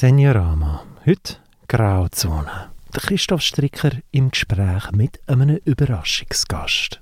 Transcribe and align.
Seniorama. 0.00 0.84
Heute 1.04 1.38
Grauzone. 1.66 2.70
Der 2.94 3.00
Christoph 3.02 3.42
Stricker 3.42 3.90
im 4.12 4.30
Gespräch 4.30 4.92
mit 4.92 5.18
einem 5.28 5.56
Überraschungsgast. 5.64 7.00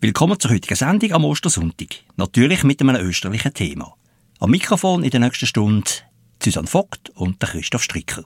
Willkommen 0.00 0.40
zur 0.40 0.50
heutigen 0.50 0.74
Sendung 0.74 1.12
am 1.12 1.24
Ostersonntag. 1.24 2.02
Natürlich 2.16 2.64
mit 2.64 2.80
einem 2.80 2.96
österlichen 2.96 3.54
Thema. 3.54 3.94
Am 4.40 4.50
Mikrofon 4.50 5.04
in 5.04 5.10
der 5.10 5.20
nächsten 5.20 5.46
Stunde 5.46 5.88
Susanne 6.42 6.66
Vogt 6.66 7.10
und 7.10 7.40
der 7.40 7.50
Christoph 7.50 7.84
Stricker. 7.84 8.24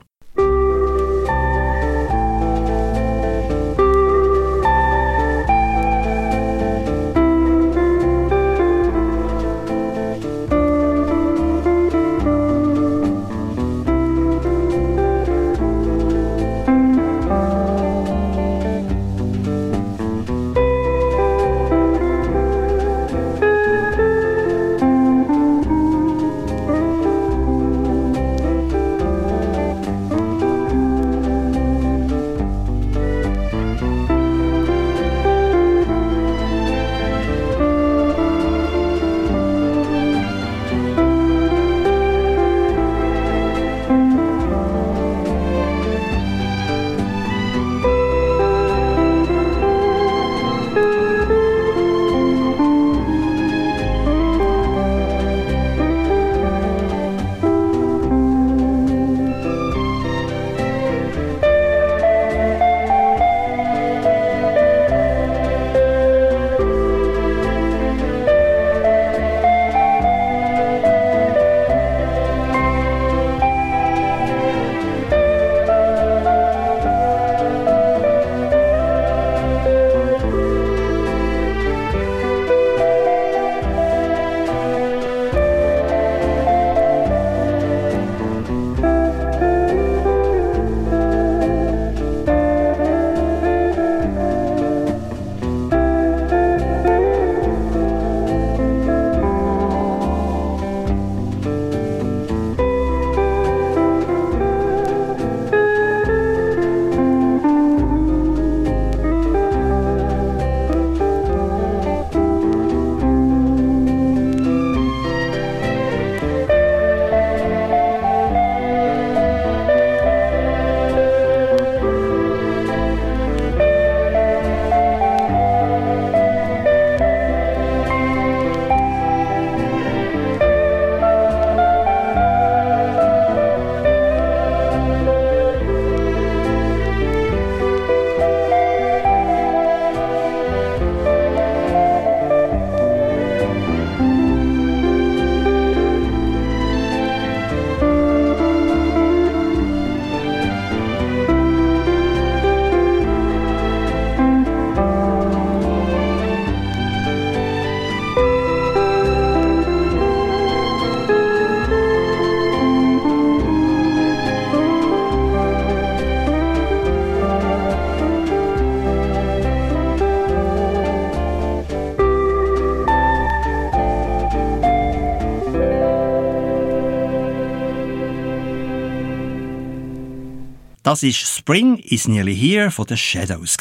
Das 180.89 181.03
ist 181.03 181.19
Spring 181.19 181.77
is 181.77 182.07
Nearly 182.07 182.35
Here 182.35 182.71
von 182.71 182.87
den 182.87 182.97
Shadows. 182.97 183.57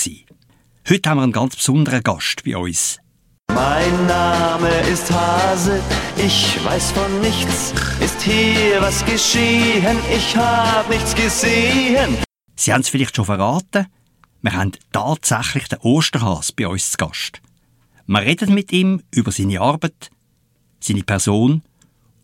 Heute 0.88 1.10
haben 1.10 1.18
wir 1.18 1.24
einen 1.24 1.32
ganz 1.32 1.56
besonderen 1.56 2.02
Gast 2.02 2.42
bei 2.42 2.56
uns. 2.56 2.98
Mein 3.52 4.06
Name 4.06 4.70
ist 4.90 5.12
Hase, 5.12 5.78
ich 6.16 6.58
weiß 6.64 6.92
von 6.92 7.20
nichts. 7.20 7.74
Ist 8.00 8.22
hier 8.22 8.80
was 8.80 9.04
geschehen? 9.04 9.98
Ich 10.10 10.34
hab 10.38 10.88
nichts 10.88 11.14
gesehen. 11.14 12.16
Sie 12.56 12.72
haben 12.72 12.80
es 12.80 12.88
vielleicht 12.88 13.14
schon 13.14 13.26
verraten. 13.26 13.88
Wir 14.40 14.52
haben 14.54 14.72
tatsächlich 14.92 15.68
den 15.68 15.80
Osterhas 15.80 16.50
bei 16.52 16.66
uns 16.66 16.92
zu 16.92 16.96
Gast. 16.96 17.42
Wir 18.06 18.20
reden 18.20 18.54
mit 18.54 18.72
ihm 18.72 19.02
über 19.10 19.32
seine 19.32 19.60
Arbeit, 19.60 20.08
seine 20.80 21.02
Person 21.02 21.60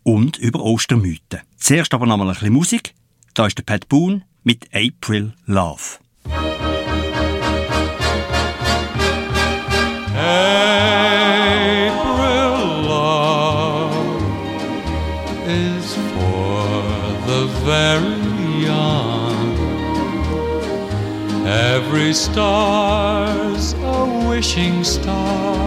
und 0.01 0.37
über 0.39 0.61
Ostermythen. 0.61 1.41
Zuerst 1.57 1.93
aber 1.93 2.07
noch 2.07 2.17
mal 2.17 2.27
ein 2.27 2.33
bisschen 2.33 2.53
Musik. 2.53 2.95
Da 3.35 3.45
ist 3.45 3.59
der 3.59 3.63
Pat 3.65 3.87
Boone 3.87 4.23
mit 4.45 4.69
April 4.73 5.33
Love. 5.47 5.99
April 10.13 10.51
love 12.87 13.91
is 15.47 15.95
for 15.95 16.61
the 17.25 17.47
very 17.65 18.63
young. 18.63 19.57
Every 21.47 22.13
star's 22.13 23.73
a 23.73 24.27
wishing 24.29 24.83
star 24.83 25.57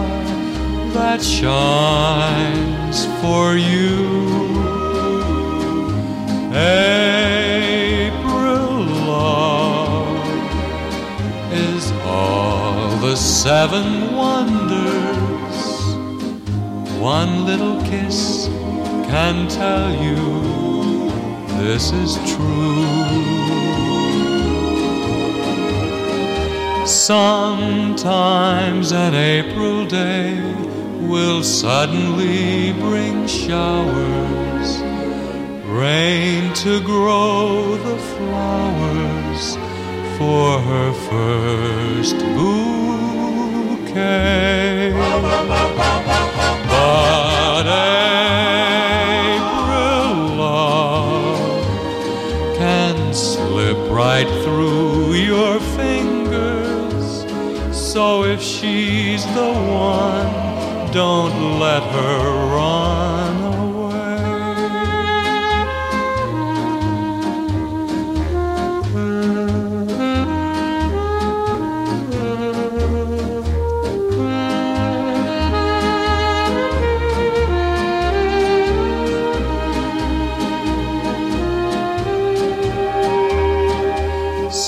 that 0.93 1.21
shines 1.21 3.05
for 3.21 3.57
you. 3.57 4.19
The 13.09 13.15
seven 13.15 14.15
wonders. 14.15 15.59
One 16.99 17.43
little 17.43 17.81
kiss 17.81 18.45
can 19.09 19.47
tell 19.47 19.89
you 20.05 20.15
this 21.57 21.91
is 21.91 22.17
true. 22.33 22.85
Sometimes 26.85 28.91
an 28.91 29.15
April 29.15 29.87
day 29.87 30.39
will 31.07 31.41
suddenly 31.41 32.73
bring 32.73 33.25
showers, 33.25 34.69
rain 35.65 36.53
to 36.65 36.79
grow 36.81 37.75
the 37.75 37.97
flowers 38.13 39.57
for 40.19 40.59
her 40.59 40.93
first 41.09 42.19
but 46.69 47.65
April 48.45 49.77
love 50.37 51.39
can 52.57 53.13
slip 53.13 53.77
right 53.89 54.27
through 54.43 55.13
your 55.13 55.59
fingers. 55.77 57.25
So 57.75 58.23
if 58.23 58.41
she's 58.41 59.25
the 59.33 59.53
one, 59.53 60.91
don't 60.91 61.59
let 61.59 61.81
her 61.81 62.55
run. 62.55 63.18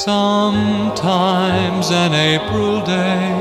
Sometimes 0.03 1.91
an 1.91 2.13
April 2.15 2.81
day 2.83 3.33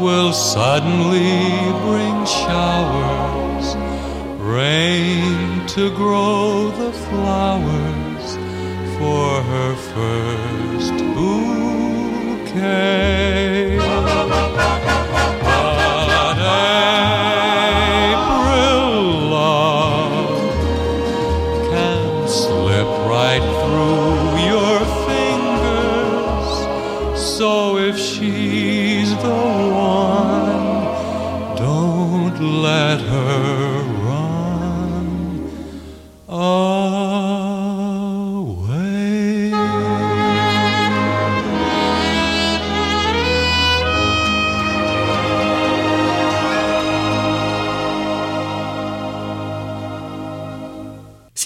will 0.00 0.32
suddenly 0.32 1.50
bring 1.82 2.24
showers, 2.24 3.74
rain 4.38 5.66
to 5.66 5.90
grow 5.96 6.70
the 6.70 6.92
flowers 6.92 8.36
for 8.96 9.42
her 9.42 9.74
first 9.74 10.96
bouquet. 11.16 12.78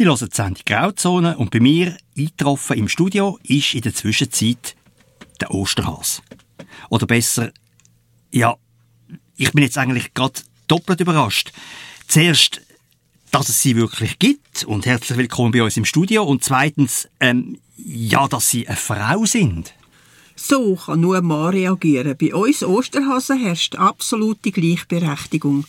Sie 0.03 0.09
hören 0.09 0.19
die 0.19 0.35
Sendung 0.35 0.63
Grauzone 0.67 1.39
und 1.39 1.53
bei 1.53 1.61
mir 1.61 1.97
eingetroffen 2.19 2.77
im 2.77 2.89
Studio 2.89 3.39
ist 3.45 3.73
in 3.73 3.83
der 3.83 3.95
Zwischenzeit 3.95 4.75
der 5.41 5.55
Osterhas. 5.55 6.23
Oder 6.89 7.07
besser, 7.07 7.53
ja, 8.33 8.57
ich 9.37 9.53
bin 9.53 9.63
jetzt 9.63 9.79
eigentlich 9.79 10.13
gerade 10.13 10.41
doppelt 10.67 11.01
überrascht. 11.01 11.53
Zuerst, 12.09 12.63
dass 13.31 13.49
es 13.49 13.63
sie 13.63 13.77
wirklich 13.77 14.19
gibt 14.19 14.65
und 14.65 14.87
herzlich 14.87 15.19
willkommen 15.19 15.53
bei 15.53 15.63
uns 15.63 15.77
im 15.77 15.85
Studio 15.85 16.25
und 16.25 16.43
zweitens, 16.43 17.09
ähm, 17.21 17.61
ja, 17.77 18.27
dass 18.27 18.51
sie 18.51 18.67
eine 18.67 18.77
Frau 18.77 19.25
sind. 19.25 19.73
So 20.35 20.75
kann 20.75 20.99
nur 20.99 21.19
ein 21.19 21.25
Mann 21.25 21.55
reagieren. 21.55 22.17
Bei 22.21 22.35
uns 22.35 22.65
Osterhasen 22.65 23.39
herrscht 23.39 23.77
absolute 23.77 24.51
Gleichberechtigung. 24.51 25.65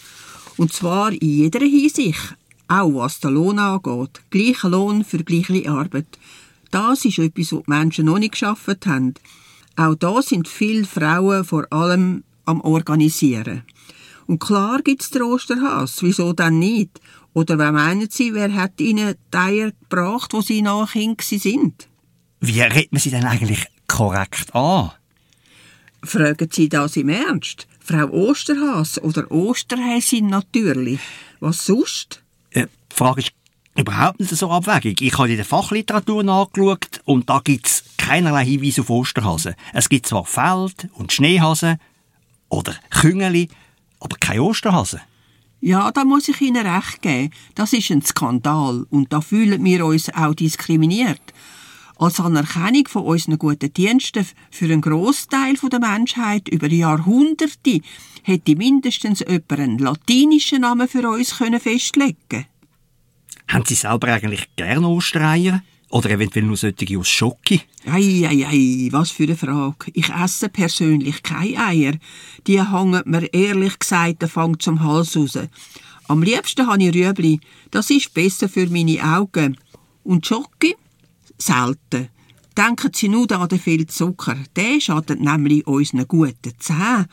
Und 0.57 0.74
zwar 0.74 1.12
in 1.12 1.19
jeder 1.19 1.59
Hinsicht. 1.59 2.36
Auch 2.74 2.96
was 2.96 3.20
den 3.20 3.36
Lohn 3.36 3.60
angeht. 3.60 4.22
Gleicher 4.31 4.70
Lohn 4.70 5.04
für 5.04 5.24
gleiche 5.24 5.70
Arbeit. 5.70 6.08
Das 6.72 7.06
ist 7.06 7.20
etwas, 7.20 7.52
was 7.52 7.64
die 7.66 7.70
Menschen 7.70 8.06
noch 8.06 8.18
nicht 8.18 8.31
geschafft 8.31 8.88
haben. 8.88 9.14
Auch 9.75 9.94
da 9.94 10.24
sind 10.24 10.48
viele 10.48 10.86
Frauen 10.86 11.44
vor 11.44 11.72
allem 11.72 12.24
am 12.46 12.62
Organisieren. 12.62 13.62
Und 14.25 14.40
klar 14.40 14.81
gibt's 14.81 15.12
den 15.12 15.22
Osterhas. 15.22 16.02
Wieso 16.02 16.34
dann 16.34 16.58
nicht? 16.58 17.00
Oder 17.34 17.60
wer 17.60 17.72
meinen 17.72 18.10
Sie, 18.10 18.34
wer 18.34 18.52
hat 18.56 18.81
Ihnen 18.81 19.14
die 19.31 19.38
Eier 19.38 19.72
gebracht, 19.72 20.34
wo 20.34 20.42
Sie 20.42 20.64
noch 20.64 20.94
Kind 20.94 21.22
sind? 21.22 21.88
Wie 22.40 22.60
redet 22.60 22.92
man 22.92 23.00
sie 23.00 23.12
denn 23.12 23.25
eigentlich 23.25 23.68
korrekt 23.88 24.56
an? 24.56 24.94
Fragen 26.02 26.50
Sie 26.52 26.70
das 26.70 26.98
im 26.98 27.10
Ernst? 27.10 27.68
Frau 27.80 28.08
Osterhas 28.08 29.00
oder 29.00 29.30
Osterhäsin 29.31 30.25
natürlich. 30.25 31.00
Was 31.40 31.68
sonst? 31.68 32.23
Die 32.94 32.98
Frage 32.98 33.22
ist 33.22 33.34
überhaupt 33.75 34.19
nicht 34.19 34.36
so 34.36 34.51
abwegig. 34.51 35.01
Ich 35.01 35.18
habe 35.18 35.31
in 35.31 35.38
der 35.38 35.45
Fachliteratur 35.45 36.24
nachgeschaut 36.24 37.01
und 37.06 37.28
da 37.28 37.42
gibt's 37.44 37.84
keinerlei 37.98 38.45
Hinweise 38.45 38.81
auf 38.81 38.92
Osterhasen. 38.92 39.56
Es 39.74 39.90
gibt 39.90 40.06
zwar 40.06 40.25
Feld- 40.25 40.90
und 40.94 41.12
Schneehasen 41.12 41.80
oder 42.50 42.75
Küngeli, 42.92 43.50
aber 44.00 44.16
keine 44.19 44.44
Osterhasen. 44.44 45.01
Ja, 45.60 45.92
da 45.92 46.06
muss 46.06 46.28
ich 46.28 46.40
Ihnen 46.40 46.68
recht 46.68 47.01
geben. 47.01 47.34
Das 47.56 47.74
ist 47.74 47.90
ein 47.90 48.04
Skandal 48.04 48.86
und 48.92 49.12
da 49.12 49.22
fühlen 49.22 49.66
wir 49.66 49.88
uns 49.88 50.13
auch 50.13 50.36
diskriminiert. 50.36 51.22
Als 51.96 52.19
Anerkennung 52.19 52.88
von 52.88 53.06
unseren 53.06 53.39
guten 53.39 53.74
Diensten 53.74 54.28
für 54.51 54.66
einen 54.66 54.81
Großteil 54.81 55.56
der 55.56 55.80
Menschheit 55.80 56.48
über 56.48 56.68
Jahrhunderte 56.68 57.81
hätte 58.22 58.56
mindestens 58.56 59.22
jemand 59.22 59.51
einen 59.51 59.78
latinischen 59.80 60.62
Namen 60.62 60.88
für 60.88 61.10
uns 61.10 61.39
können 61.39 61.60
festlegen 61.60 62.46
Haben 63.53 63.65
Sie 63.67 63.75
selber 63.75 64.07
eigentlich 64.07 64.50
gerne 64.55 64.88
Ostereier? 64.88 65.61
Oder 65.91 66.09
eventuell 66.09 66.44
nur 66.44 66.57
solche 66.57 66.97
aus 66.97 67.07
Schoki? 67.07 67.61
Ei, 67.85 68.27
ei, 68.27 68.47
ei, 68.47 68.88
was 68.91 69.11
für 69.11 69.25
eine 69.25 69.38
Frage. 69.38 69.91
Ich 69.94 70.09
esse 70.09 70.50
persönlich 70.50 71.21
keine 71.21 71.59
Eier. 71.59 71.94
Die 72.47 72.59
hängen 72.59 73.03
mir 73.05 73.31
ehrlich 73.31 73.77
gesagt 73.77 74.23
den 74.23 74.29
Fang 74.29 74.57
zum 74.57 74.83
Hals 74.83 75.15
raus. 75.15 75.38
Am 76.07 76.23
liebsten 76.23 76.65
habe 76.65 76.83
ich 76.83 76.95
Rüebli. 76.95 77.39
Das 77.69 77.91
ist 77.91 78.15
besser 78.15 78.50
für 78.50 78.65
meine 78.71 79.03
Augen. 79.03 79.55
Und 80.03 80.25
Schoki? 80.25 80.75
Selten. 81.38 82.09
Denken 82.57 82.91
Sie 82.91 83.07
nur 83.07 83.31
an 83.33 83.50
den 83.50 83.59
viel 83.59 83.85
Zucker. 83.85 84.38
Der 84.55 84.81
schadet 84.81 85.22
nämlich 85.22 85.67
unseren 85.67 86.07
guten 86.07 86.53
Zähnen. 86.57 87.05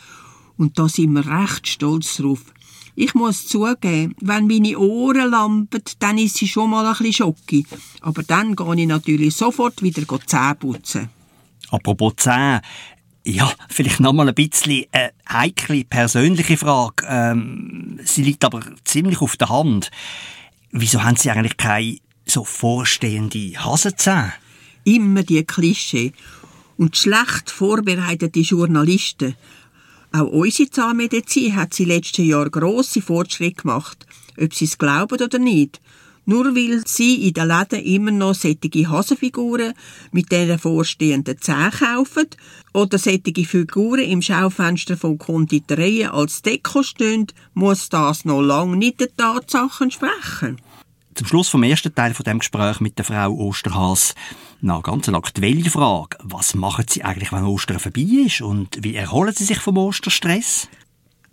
Und 0.57 0.79
da 0.79 0.89
sind 0.89 1.13
wir 1.13 1.27
recht 1.27 1.69
stolz 1.69 2.17
drauf. 2.17 2.45
Ich 2.95 3.15
muss 3.15 3.47
zugeben, 3.47 4.15
wenn 4.21 4.47
meine 4.47 4.79
Ohren 4.79 5.31
lampen, 5.31 5.83
dann 5.99 6.19
ist 6.19 6.37
sie 6.37 6.49
schon 6.49 6.71
mal 6.71 6.87
ein 6.87 6.93
bisschen 6.93 7.13
schocki. 7.13 7.67
Aber 8.01 8.23
dann 8.23 8.57
gehe 8.57 8.75
ich 8.75 8.87
natürlich 8.87 9.37
sofort 9.37 9.83
wieder 9.83 10.03
die 10.03 10.27
Zähne 10.27 10.55
putzen. 10.55 11.09
Apropos 11.71 12.15
Zähne. 12.17 12.63
Ja, 13.25 13.53
vielleicht 13.69 14.01
noch 14.01 14.15
mal 14.15 14.29
ein 14.29 14.35
bisschen 14.35 14.87
eine 14.93 15.13
heikle 15.29 15.85
persönliche 15.85 16.57
Frage. 16.57 17.05
Ähm, 17.07 18.01
sie 18.03 18.23
liegt 18.23 18.45
aber 18.45 18.63
ziemlich 18.85 19.21
auf 19.21 19.37
der 19.37 19.51
Hand. 19.51 19.91
Wieso 20.73 21.03
haben 21.03 21.17
Sie 21.17 21.31
eigentlich 21.31 21.57
keine 21.57 21.99
so 22.25 22.45
vorstehende 22.45 23.53
Hasenzähne? 23.63 24.33
Immer 24.85 25.23
die 25.23 25.45
Klischee. 25.45 26.13
Und 26.79 26.97
schlecht 26.97 27.51
vorbereitete 27.51 28.41
Journalisten. 28.41 29.35
Auch 30.13 30.27
unsere 30.27 30.71
Zahnmedizin 30.71 31.55
hat 31.55 31.73
sie 31.73 31.85
letzten 31.85 32.25
Jahr 32.25 32.51
grosse 32.51 33.01
Fortschritte 33.01 33.63
gemacht, 33.63 34.07
ob 34.41 34.53
sie 34.55 34.65
es 34.65 34.77
glauben 34.77 35.23
oder 35.23 35.39
nicht. 35.39 35.81
Nur 36.27 36.55
weil 36.55 36.83
sie 36.87 37.27
in 37.29 37.35
den 37.35 37.49
Läden 37.49 37.85
immer 37.85 38.11
noch 38.11 38.35
sättige 38.35 38.89
Hasenfiguren 38.89 39.73
mit 40.13 40.31
diesen 40.31 40.59
vorstehenden 40.59 41.39
Zähnen 41.41 41.71
kaufen 41.71 42.27
oder 42.75 42.99
sättige 42.99 43.45
Figuren 43.45 44.01
im 44.01 44.21
Schaufenster 44.21 44.97
von 44.97 45.19
Konditoreien 45.19 46.11
als 46.11 46.43
Deko 46.43 46.83
stehen, 46.83 47.27
muss 47.55 47.89
das 47.89 48.25
noch 48.25 48.43
lange 48.43 48.77
nicht 48.77 49.01
den 49.01 49.17
Tatsachen 49.17 49.85
entsprechen. 49.85 50.61
Zum 51.21 51.27
Schluss 51.27 51.51
vom 51.51 51.63
ersten 51.65 51.95
Teil 51.95 52.15
von 52.15 52.25
dem 52.25 52.39
Gespräch 52.39 52.81
mit 52.81 52.97
der 52.97 53.05
Frau 53.05 53.31
Osterhas 53.33 54.15
eine 54.63 54.81
ganz 54.81 55.07
aktuelle 55.07 55.69
Frage. 55.69 56.17
Was 56.23 56.55
machen 56.55 56.87
Sie 56.89 57.05
eigentlich, 57.05 57.31
wenn 57.31 57.45
Ostern 57.45 57.79
vorbei 57.79 58.07
ist? 58.25 58.41
Und 58.41 58.79
wie 58.83 58.95
erholen 58.95 59.35
Sie 59.37 59.45
sich 59.45 59.59
vom 59.59 59.77
Osterstress? 59.77 60.69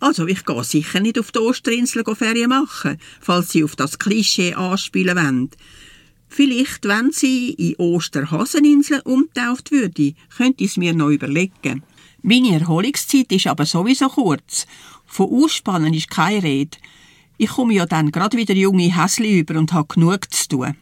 Also, 0.01 0.27
ich 0.27 0.43
gehe 0.43 0.63
sicher 0.65 0.99
nicht 0.99 1.17
auf 1.17 1.31
die 1.31 1.39
Osterinsel 1.39 2.03
Ferien 2.15 2.49
machen, 2.49 2.97
falls 3.21 3.51
Sie 3.51 3.63
auf 3.63 3.77
das 3.77 3.97
Klischee 3.97 4.55
anspielen 4.55 5.15
wollen. 5.15 5.51
Vielleicht, 6.27 6.83
wenn 6.83 7.13
sie 7.13 7.51
in 7.51 7.77
Osterhaseninsel 7.77 8.99
umtauft 9.05 9.71
würde, 9.71 10.15
könnte 10.35 10.65
ich 10.65 10.71
es 10.71 10.77
mir 10.77 10.93
noch 10.93 11.11
überlegen. 11.11 11.83
Meine 12.21 12.59
Erholungszeit 12.59 13.31
ist 13.31 13.47
aber 13.47 13.65
sowieso 13.65 14.09
kurz. 14.09 14.67
Von 15.05 15.31
Ausspannen 15.31 15.93
ist 15.93 16.09
keine 16.09 16.43
Rede. 16.43 16.77
Ich 17.39 17.49
komme 17.49 17.73
ja 17.73 17.85
dann 17.85 18.11
gerade 18.11 18.35
wieder 18.35 18.55
junge 18.55 18.95
Häsli 18.95 19.39
über 19.39 19.59
und 19.59 19.71
habe 19.71 19.87
genug 19.93 20.33
zu 20.33 20.47
tun. 20.47 20.75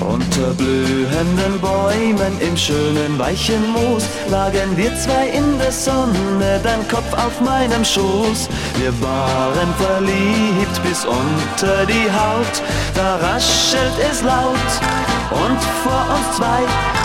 Unter 0.00 0.54
blühenden 0.54 1.60
Bäumen 1.60 2.40
im 2.40 2.56
schönen 2.56 3.18
weichen 3.18 3.72
Moos 3.72 4.04
lagen 4.30 4.76
wir 4.76 4.94
zwei 4.96 5.28
in 5.30 5.58
der 5.58 5.72
Sonne, 5.72 6.60
dein 6.62 6.86
Kopf 6.86 7.12
auf 7.12 7.40
meinem 7.40 7.84
Schoß. 7.84 8.48
Wir 8.78 8.92
waren 9.00 9.74
verliebt 9.74 10.65
bis 10.88 11.04
unter 11.04 11.86
die 11.86 12.08
Haut, 12.10 12.62
da 12.94 13.16
raschelt 13.16 13.96
es 14.10 14.22
laut 14.22 14.70
und 15.30 15.60
vor 15.82 16.06
uns 16.14 16.36
zwei 16.36 16.60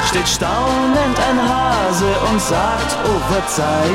steht 0.09 0.27
staunend 0.27 1.17
ein 1.29 1.39
Hase 1.49 2.11
und 2.29 2.41
sagt, 2.41 2.97
oh 3.05 3.33
verzeih. 3.33 3.91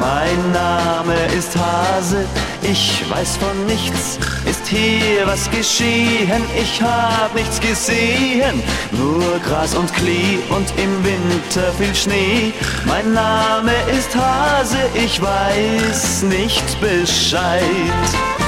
Mein 0.00 0.52
Name 0.52 1.14
ist 1.36 1.56
Hase, 1.56 2.24
ich 2.62 3.04
weiß 3.10 3.38
von 3.38 3.66
nichts, 3.66 4.18
ist 4.44 4.66
hier 4.66 5.26
was 5.26 5.50
geschehen, 5.50 6.42
ich 6.60 6.80
hab 6.82 7.34
nichts 7.34 7.60
gesehen, 7.60 8.62
nur 8.92 9.40
Gras 9.46 9.74
und 9.74 9.92
Klee 9.94 10.38
und 10.50 10.68
im 10.76 11.04
Winter 11.04 11.72
viel 11.78 11.94
Schnee. 11.94 12.52
Mein 12.86 13.12
Name 13.12 13.72
ist 13.96 14.14
Hase, 14.14 14.78
ich 14.94 15.20
weiß 15.20 16.22
nicht 16.22 16.80
Bescheid. 16.80 18.47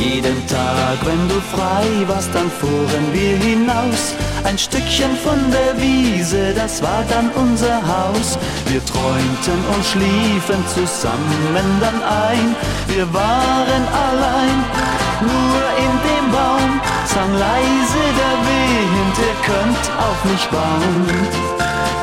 Jeden 0.00 0.46
Tag, 0.46 0.96
wenn 1.04 1.28
du 1.28 1.38
frei 1.54 1.86
warst, 2.08 2.30
dann 2.32 2.50
fuhren 2.50 3.06
wir 3.12 3.36
hinaus. 3.36 4.14
Ein 4.44 4.56
Stückchen 4.56 5.14
von 5.22 5.38
der 5.50 5.72
Wiese, 5.76 6.54
das 6.54 6.82
war 6.82 7.04
dann 7.10 7.30
unser 7.32 7.76
Haus. 7.86 8.38
Wir 8.66 8.82
träumten 8.82 9.60
und 9.74 9.84
schliefen 9.84 10.60
zusammen 10.74 11.68
dann 11.80 12.00
ein. 12.02 12.56
Wir 12.88 13.12
waren 13.12 13.84
allein, 14.08 14.56
nur 15.20 15.64
in 15.84 15.92
dem 16.08 16.26
Baum 16.32 16.80
sang 17.04 17.32
leise 17.34 18.04
der 18.20 18.36
Wind, 18.48 19.14
ihr 19.28 19.36
könnt 19.44 19.84
auf 20.08 20.24
mich 20.24 20.46
bauen. 20.48 21.49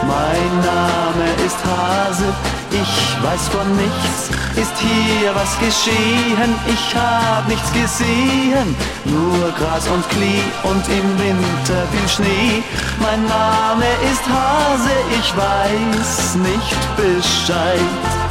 Mein 0.06 0.52
Name 0.62 1.26
ist 1.46 1.58
Hase, 1.66 2.26
ich 2.72 3.24
weiß 3.24 3.48
von 3.50 3.76
nichts, 3.76 4.30
ist 4.56 4.78
hier 4.78 5.34
was 5.34 5.58
geschehen, 5.60 6.54
ich 6.68 6.96
hab 6.96 7.48
nichts 7.48 7.72
gesehen, 7.74 8.76
nur 9.06 9.52
Gras 9.58 9.88
und 9.88 10.08
Klee 10.10 10.44
und 10.64 10.88
im 10.90 11.08
Winter 11.20 11.88
viel 11.92 12.10
Schnee. 12.10 12.64
Mein 13.00 13.24
Name 13.26 13.86
ist 14.12 14.24
Hase, 14.28 14.92
ich 15.20 15.36
weiß 15.36 16.36
nicht 16.36 16.78
Bescheid. 16.98 18.27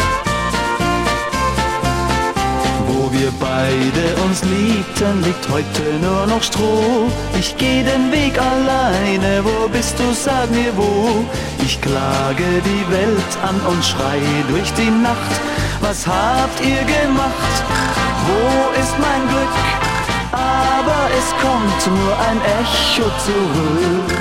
Wir 3.26 3.32
beide 3.40 4.04
uns 4.24 4.42
liebten, 4.44 5.22
liegt 5.24 5.48
heute 5.50 5.82
nur 6.00 6.26
noch 6.26 6.42
Stroh. 6.42 7.10
Ich 7.36 7.56
geh 7.56 7.82
den 7.82 8.12
Weg 8.12 8.38
alleine, 8.38 9.44
wo 9.44 9.68
bist 9.68 9.98
du, 9.98 10.12
sag 10.12 10.48
mir 10.50 10.72
wo. 10.76 11.24
Ich 11.64 11.80
klage 11.80 12.48
die 12.70 12.84
Welt 12.92 13.32
an 13.48 13.58
und 13.70 13.84
schrei 13.84 14.20
durch 14.48 14.70
die 14.74 14.92
Nacht. 15.08 15.34
Was 15.80 16.06
habt 16.06 16.58
ihr 16.60 16.82
gemacht? 16.96 17.54
Wo 18.28 18.42
ist 18.82 18.94
mein 19.06 19.22
Glück? 19.32 19.56
Aber 20.30 21.02
es 21.18 21.28
kommt 21.42 21.80
nur 21.98 22.12
ein 22.28 22.40
Echo 22.60 23.06
zurück. 23.26 24.20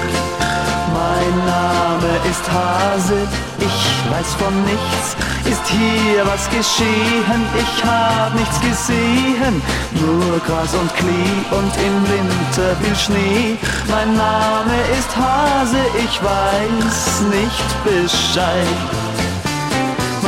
Mein 1.00 1.33
Name 1.45 2.12
ist 2.31 2.45
Hase, 2.51 3.19
ich 3.59 3.77
weiß 4.09 4.33
von 4.39 4.55
nichts. 4.63 5.35
Ist 5.46 5.68
hier 5.68 6.25
was 6.25 6.50
geschehen? 6.50 7.42
Ich 7.58 7.84
hab 7.86 8.34
nichts 8.34 8.60
gesehen. 8.62 9.62
Nur 10.02 10.40
Gras 10.40 10.74
und 10.74 10.94
Klee 10.96 11.36
und 11.52 11.72
im 11.88 11.96
Winter 12.10 12.75
viel 12.82 12.96
Schnee. 12.96 13.58
Mein 13.90 14.16
Name 14.16 14.75
ist 14.98 15.16
Hase, 15.16 15.78
ich 16.04 16.24
weiß 16.24 17.22
nicht 17.30 17.84
Bescheid. 17.84 19.04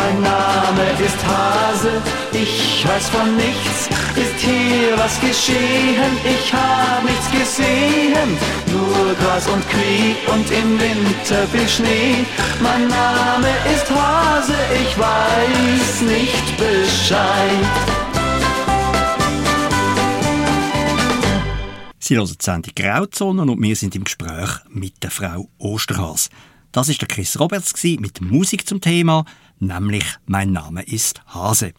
Mein 0.07 0.21
Name 0.21 0.85
ist 1.05 1.21
Hase, 1.27 2.01
ich 2.31 2.87
weiß 2.87 3.09
von 3.09 3.35
nichts. 3.35 3.89
Ist 4.15 4.39
hier 4.39 4.97
was 4.97 5.19
geschehen? 5.19 6.13
Ich 6.23 6.53
hab 6.53 7.03
nichts 7.03 7.29
gesehen. 7.29 8.29
Nur 8.71 9.13
Gras 9.15 9.47
und 9.49 9.67
Klee 9.67 10.15
und 10.33 10.49
im 10.49 10.79
Winter 10.79 11.45
viel 11.47 11.67
Schnee. 11.67 12.25
Mein 12.61 12.87
Name 12.87 13.49
ist 13.75 13.91
Hase, 13.91 14.55
ich 14.81 14.97
weiß 14.97 16.01
nicht 16.03 16.57
Bescheid. 16.57 17.67
Sie 21.99 22.15
hören 22.15 22.27
die 22.27 22.35
Sendung 22.39 22.71
Grauzone 22.73 23.41
und 23.41 23.61
wir 23.61 23.75
sind 23.75 23.93
im 23.93 24.05
Gespräch 24.05 24.51
mit 24.69 25.03
der 25.03 25.11
Frau 25.11 25.49
Osterhas. 25.57 26.29
Das 26.71 26.87
ist 26.87 27.01
der 27.01 27.09
Chris 27.09 27.37
Roberts 27.39 27.73
mit 27.83 28.21
Musik 28.21 28.67
zum 28.67 28.79
Thema 28.79 29.25
nämlich 29.59 30.05
Mein 30.25 30.51
Name 30.51 30.83
ist 30.83 31.21
Hase. 31.27 31.73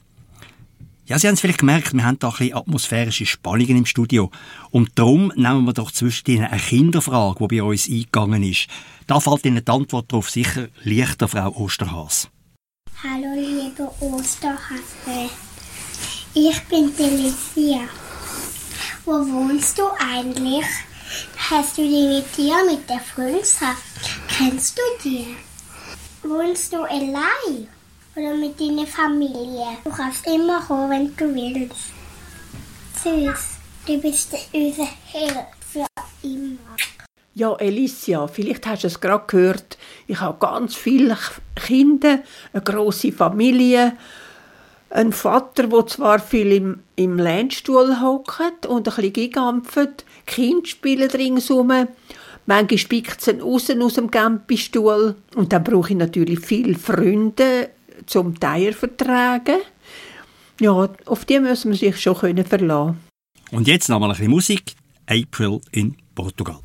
Ja, 1.06 1.18
Sie 1.18 1.26
haben 1.26 1.35
es 1.35 1.40
vielleicht 1.40 1.61
gemerkt, 1.61 1.94
wir 1.94 2.04
haben 2.04 2.18
da 2.18 2.28
ein 2.28 2.37
bisschen 2.37 2.56
atmosphärische 2.56 3.25
Spannungen 3.25 3.78
im 3.78 3.87
Studio. 3.87 4.30
Und 4.70 4.90
darum 4.97 5.32
nehmen 5.37 5.64
wir 5.64 5.73
doch 5.73 5.90
zwischen 5.90 6.30
Ihnen 6.30 6.44
eine 6.44 6.61
Kinderfrage, 6.61 7.49
die 7.49 7.56
bei 7.56 7.62
uns 7.62 7.88
eingegangen 7.88 8.42
ist. 8.42 8.66
Da 9.06 9.18
fällt 9.18 9.47
Ihnen 9.47 9.64
die 9.64 9.73
Antwort 9.73 10.12
darauf 10.12 10.28
sicher 10.28 10.68
leichter, 10.85 11.26
Frau 11.26 11.49
Osterhas. 11.56 12.28
Hallo, 13.02 13.32
liebe 13.35 13.90
Osterhase. 14.00 15.30
Ich 16.35 16.61
bin 16.64 16.92
Felicia. 16.92 17.88
Wo 19.06 19.12
wohnst 19.12 19.78
du 19.78 19.85
eigentlich? 19.99 20.66
Hast 21.50 21.78
du 21.78 21.82
die 21.82 22.16
mit 22.16 22.37
dir 22.37 22.56
mit 22.66 22.90
der 22.90 23.00
Frünze? 23.00 23.64
Kennst 24.28 24.76
du 24.76 24.82
die? 25.02 25.47
Wohnst 26.22 26.72
du 26.72 26.78
allein 26.78 27.68
oder 28.16 28.34
mit 28.34 28.60
deiner 28.60 28.87
Familie? 28.87 29.78
Du 29.84 29.90
kannst 29.90 30.26
immer 30.26 30.60
kommen, 30.60 30.90
wenn 30.90 31.16
du 31.16 31.34
willst. 31.34 31.92
Süß, 33.02 33.58
du 33.87 34.00
bist 34.00 34.34
unser 34.52 34.88
Held 35.12 35.46
für 35.60 35.87
immer. 36.22 36.58
Ja, 37.34 37.52
Alicia, 37.52 38.26
vielleicht 38.26 38.66
hast 38.66 38.82
du 38.82 38.88
es 38.88 39.00
gerade 39.00 39.25
gehört. 39.28 39.78
Ich 40.08 40.18
habe 40.20 40.38
ganz 40.40 40.75
viele 40.75 41.16
Kinder, 41.54 42.18
eine 42.52 42.62
große 42.62 43.12
Familie, 43.12 43.96
einen 44.90 45.12
Vater, 45.12 45.68
der 45.68 45.87
zwar 45.87 46.18
viel 46.18 46.52
im, 46.52 46.80
im 46.96 47.16
Lernstuhl 47.16 48.00
hockt 48.00 48.66
und 48.66 48.88
ein 48.88 48.94
bisschen 48.94 49.12
gigampft, 49.12 50.04
Kinder 50.26 50.66
spielen 50.66 51.10
ringsum. 51.10 51.87
Manchmal 52.48 52.78
spickt 52.78 53.20
es 53.20 53.42
raus 53.42 53.70
aus 53.70 53.94
dem 53.94 54.10
Campistuhl. 54.10 55.16
Und 55.36 55.52
dann 55.52 55.62
brauche 55.62 55.90
ich 55.90 55.98
natürlich 55.98 56.40
viele 56.40 56.78
Freunde 56.78 57.68
zum 58.06 58.40
Teier 58.40 58.72
vertragen. 58.72 59.58
Ja, 60.58 60.88
auf 61.04 61.26
die 61.26 61.40
müssen 61.40 61.72
wir 61.72 61.78
sich 61.78 62.00
schon 62.00 62.16
verlassen 62.16 62.46
können 62.48 62.96
Und 63.50 63.68
jetzt 63.68 63.90
noch 63.90 64.00
mal 64.00 64.06
ein 64.06 64.12
bisschen 64.12 64.30
Musik. 64.30 64.72
April 65.06 65.60
in 65.72 65.94
Portugal. 66.14 66.58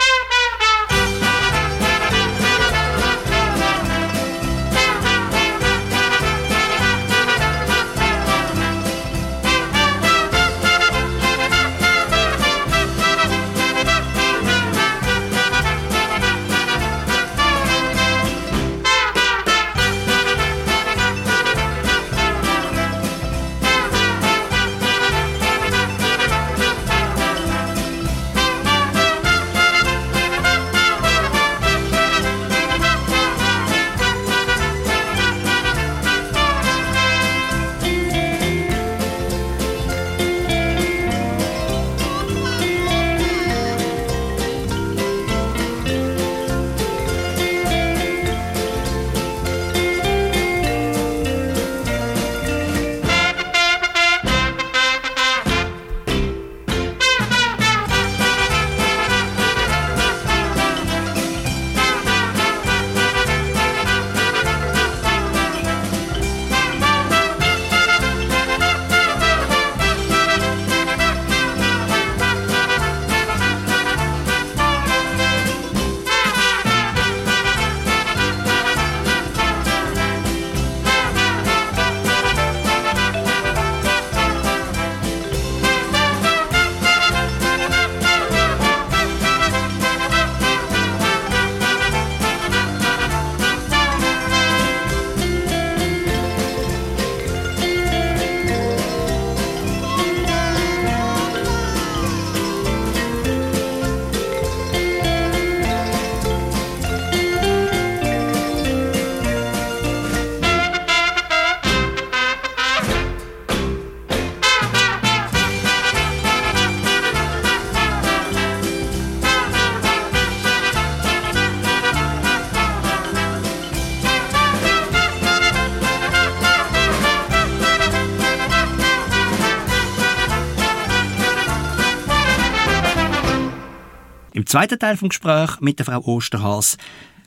Zweiten 134.54 134.78
Teil 134.78 134.96
des 134.96 135.10
Gesprächs 135.10 135.62
mit 135.62 135.80
der 135.80 135.88
Frau 135.88 136.00
Osterhas 136.06 136.78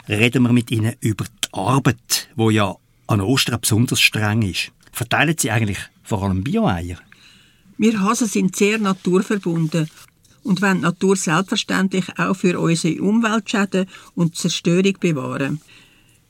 reden 0.08 0.44
wir 0.44 0.52
mit 0.52 0.70
Ihnen 0.70 0.94
über 1.00 1.24
die 1.24 1.48
Arbeit, 1.50 2.28
wo 2.36 2.50
ja 2.50 2.76
an 3.08 3.20
Ostern 3.20 3.60
besonders 3.60 4.00
streng 4.00 4.42
ist. 4.42 4.70
Verteilen 4.92 5.34
Sie 5.36 5.50
eigentlich 5.50 5.78
vor 6.04 6.22
allem 6.22 6.44
Bio-Eier? 6.44 6.98
Wir 7.78 8.00
Hasen 8.00 8.28
sind 8.28 8.54
sehr 8.54 8.78
naturverbunden 8.78 9.90
und 10.44 10.62
wollen 10.62 10.76
die 10.76 10.82
Natur 10.82 11.16
selbstverständlich 11.16 12.16
auch 12.16 12.36
für 12.36 12.60
unsere 12.60 13.02
Umweltschäden 13.02 13.86
und 14.14 14.36
Zerstörung 14.36 14.94
bewahren. 15.00 15.60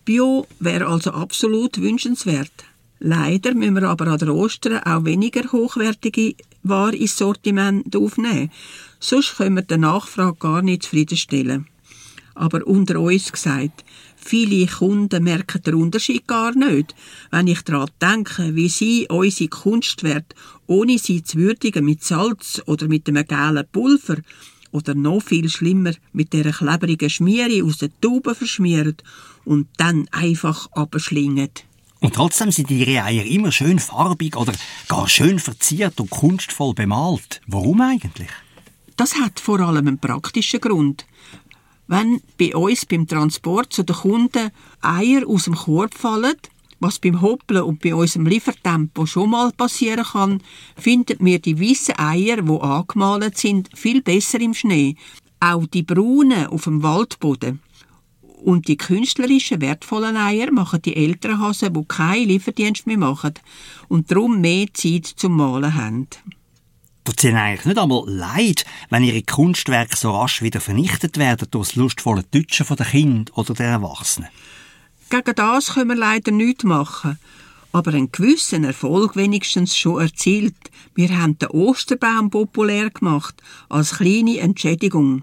Bio 0.07 0.47
wäre 0.61 0.87
also 0.87 1.11
absolut 1.11 1.79
wünschenswert. 1.79 2.65
Leider 3.01 3.53
müssen 3.53 3.75
wir 3.75 3.91
aber 3.91 4.07
an 4.07 4.19
der 4.19 4.35
Ostern 4.35 4.83
auch 4.83 5.05
weniger 5.05 5.53
hochwertige 5.53 6.37
Ware 6.63 6.97
ins 6.97 7.19
Sortiment 7.19 7.95
aufnehmen. 7.95 8.51
Sonst 9.09 9.37
können 9.37 9.55
wir 9.55 9.63
der 9.63 9.79
Nachfrage 9.79 10.37
gar 10.37 10.63
nicht 10.63 10.83
zufriedenstellen. 10.83 11.69
Aber 12.35 12.67
unter 12.67 12.99
uns 12.99 13.31
gesagt, 13.31 13.85
viele 14.17 14.67
Kunden 14.67 15.23
merken 15.23 15.63
den 15.63 15.75
Unterschied 15.75 16.27
gar 16.27 16.53
nicht, 16.57 16.93
wenn 17.31 17.47
ich 17.47 17.63
daran 17.63 17.89
denke, 18.03 18.57
wie 18.57 18.69
sie 18.69 19.07
unsere 19.09 19.49
Kunstwerte, 19.49 20.35
ohne 20.67 20.99
sie 20.99 21.23
zu 21.23 21.39
würdigen 21.39 21.85
mit 21.85 22.03
Salz 22.03 22.61
oder 22.67 22.89
mit 22.89 23.07
einem 23.07 23.25
gelben 23.25 23.69
Pulver 23.71 24.17
oder 24.73 24.97
noch 24.97 25.23
viel 25.23 25.49
schlimmer 25.49 25.93
mit 26.13 26.33
der 26.33 26.51
klebrigen 26.51 27.09
Schmiere 27.09 27.65
aus 27.65 27.79
den 27.79 27.93
Tauben 28.01 28.35
verschmieren 28.35 28.97
und 29.45 29.69
dann 29.77 30.09
einfach 30.11 30.67
abschlingen. 30.73 31.51
Und 32.01 32.17
trotzdem 32.17 32.51
sind 32.51 32.73
ihre 32.73 33.05
Eier 33.05 33.25
immer 33.25 33.53
schön 33.53 33.79
farbig 33.79 34.37
oder 34.37 34.53
gar 34.89 35.09
schön 35.09 35.39
verziert 35.39 36.01
und 36.01 36.11
kunstvoll 36.11 36.75
bemalt. 36.75 37.41
Warum 37.47 37.81
eigentlich? 37.83 38.31
Das 38.97 39.15
hat 39.17 39.41
vor 39.41 39.61
allem 39.61 39.89
einen 39.89 39.99
praktischen 39.99 40.61
Grund. 40.61 41.07
Wenn 41.87 42.21
bei 42.39 42.57
uns 42.57 42.87
beim 42.87 43.07
Transport 43.07 43.73
zu 43.73 43.85
den 43.85 43.95
Kunden 43.95 44.51
Eier 44.81 45.27
aus 45.27 45.45
dem 45.45 45.55
Korb 45.55 45.95
fallen, 45.95 46.35
was 46.81 46.99
beim 46.99 47.21
Hoppeln 47.21 47.63
und 47.63 47.81
bei 47.81 47.95
unserem 47.95 48.27
Liefertempo 48.27 49.07
schon 49.07 49.31
mal 49.31 49.53
passieren 49.53 50.05
kann, 50.05 50.43
finden 50.77 51.25
wir 51.25 51.39
die 51.39 51.61
weißen 51.61 51.99
Eier, 51.99 52.43
die 52.43 52.61
angemalt 52.61 53.39
sind, 53.39 53.71
viel 53.75 54.03
besser 54.03 54.41
im 54.41 54.55
Schnee. 54.55 54.97
Auch 55.41 55.67
die 55.67 55.83
braunen 55.83 56.47
auf 56.47 56.65
dem 56.65 56.83
Waldboden. 56.83 57.61
Und 58.21 58.69
die 58.69 58.77
künstlerischen, 58.77 59.61
wertvollen 59.61 60.17
Eier 60.17 60.53
machen 60.53 60.83
die 60.83 60.97
älteren 60.97 61.41
Hasen, 61.41 61.73
die 61.73 61.85
keinen 61.87 62.29
Lieferdienst 62.29 62.87
mehr 62.87 62.99
machen 62.99 63.35
und 63.89 64.11
darum 64.11 64.41
mehr 64.41 64.67
Zeit 64.73 65.07
zum 65.07 65.37
Malen 65.37 65.75
haben. 65.75 66.09
Tut 67.07 67.21
sie 67.21 67.33
eigentlich 67.33 67.65
nicht 67.65 67.79
einmal 67.79 68.03
leid, 68.09 68.65
wenn 68.91 69.05
ihre 69.05 69.23
Kunstwerke 69.23 69.97
so 69.97 70.11
rasch 70.11 70.43
wieder 70.43 70.61
vernichtet 70.61 71.19
werden 71.19 71.47
durch 71.53 71.69
das 71.69 71.77
lustvolle 71.77 72.25
Deutschen 72.25 72.67
der 72.75 72.85
Kind 72.85 73.37
oder 73.39 73.55
der 73.55 73.69
Erwachsenen? 73.69 74.29
Gegen 75.09 75.35
das 75.37 75.75
können 75.75 75.91
wir 75.91 75.95
leider 75.95 76.33
nichts 76.33 76.65
machen. 76.65 77.17
Aber 77.71 77.93
einen 77.93 78.11
gewissen 78.11 78.65
Erfolg 78.65 79.15
wenigstens 79.15 79.77
schon 79.77 80.01
erzielt. 80.01 80.57
Wir 80.97 81.17
haben 81.17 81.39
den 81.39 81.51
Osterbaum 81.51 82.29
populär 82.29 82.91
gemacht, 82.91 83.41
als 83.69 83.99
kleine 83.99 84.39
Entschädigung. 84.41 85.23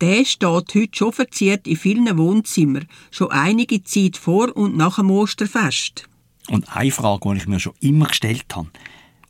Der 0.00 0.24
steht 0.24 0.48
heute 0.74 0.88
schon 0.90 1.12
verziert 1.12 1.66
in 1.66 1.76
vielen 1.76 2.16
Wohnzimmern, 2.16 2.88
schon 3.10 3.30
einige 3.30 3.84
Zeit 3.84 4.16
vor 4.16 4.56
und 4.56 4.74
nach 4.74 4.96
dem 4.96 5.10
Osterfest. 5.10 6.08
Und 6.48 6.74
eine 6.74 6.90
Frage, 6.90 7.28
die 7.30 7.36
ich 7.36 7.46
mir 7.46 7.60
schon 7.60 7.74
immer 7.80 8.06
gestellt 8.06 8.46
habe 8.56 8.70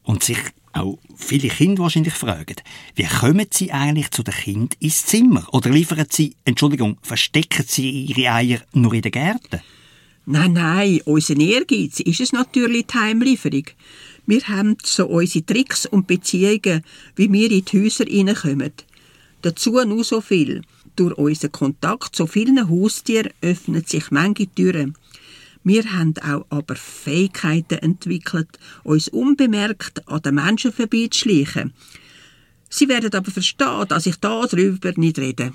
und 0.04 0.22
sich 0.22 0.38
auch 0.72 0.98
viele 1.16 1.48
Kinder 1.48 1.82
wahrscheinlich 1.82 2.14
fragen, 2.14 2.56
wie 2.94 3.04
kommen 3.04 3.46
sie 3.50 3.72
eigentlich 3.72 4.10
zu 4.10 4.22
den 4.22 4.34
Kindern 4.34 4.78
ins 4.78 5.06
Zimmer? 5.06 5.46
Oder 5.52 5.70
liefern 5.70 6.06
sie, 6.10 6.36
Entschuldigung, 6.44 6.98
verstecken 7.02 7.64
sie 7.66 8.04
ihre 8.06 8.32
Eier 8.32 8.60
nur 8.72 8.94
in 8.94 9.02
den 9.02 9.12
Gärten? 9.12 9.60
Nein, 10.26 10.52
nein, 10.52 11.00
unser 11.06 11.36
Ehrgeiz 11.36 11.98
ist 12.00 12.20
es 12.20 12.32
natürlich 12.32 12.86
die 12.86 12.98
Heimlieferung. 12.98 13.64
Wir 14.26 14.42
haben 14.42 14.76
so 14.84 15.06
unsere 15.06 15.44
Tricks 15.44 15.86
und 15.86 16.06
Beziehungen, 16.06 16.84
wie 17.16 17.32
wir 17.32 17.50
in 17.50 17.64
die 17.64 17.82
Häuser 17.82 18.04
hineinkommen. 18.04 18.72
Dazu 19.42 19.72
nur 19.84 20.04
so 20.04 20.20
viel. 20.20 20.62
Durch 20.94 21.16
unseren 21.16 21.52
Kontakt 21.52 22.14
zu 22.14 22.26
vielen 22.26 22.68
Haustieren 22.68 23.32
öffnen 23.40 23.84
sich 23.84 24.10
manche 24.10 24.46
Türen. 24.46 24.94
Wir 25.62 25.84
haben 25.92 26.14
auch 26.22 26.46
aber 26.48 26.74
Fähigkeiten 26.74 27.78
entwickelt, 27.78 28.58
uns 28.82 29.08
unbemerkt 29.08 30.08
an 30.08 30.22
den 30.22 30.36
Menschen 30.36 30.72
vorbeizuschleichen. 30.72 31.74
Sie 32.70 32.88
werden 32.88 33.12
aber 33.12 33.30
verstehen, 33.30 33.86
dass 33.88 34.06
ich 34.06 34.16
darüber 34.16 34.92
nicht 34.96 35.18
rede. 35.18 35.52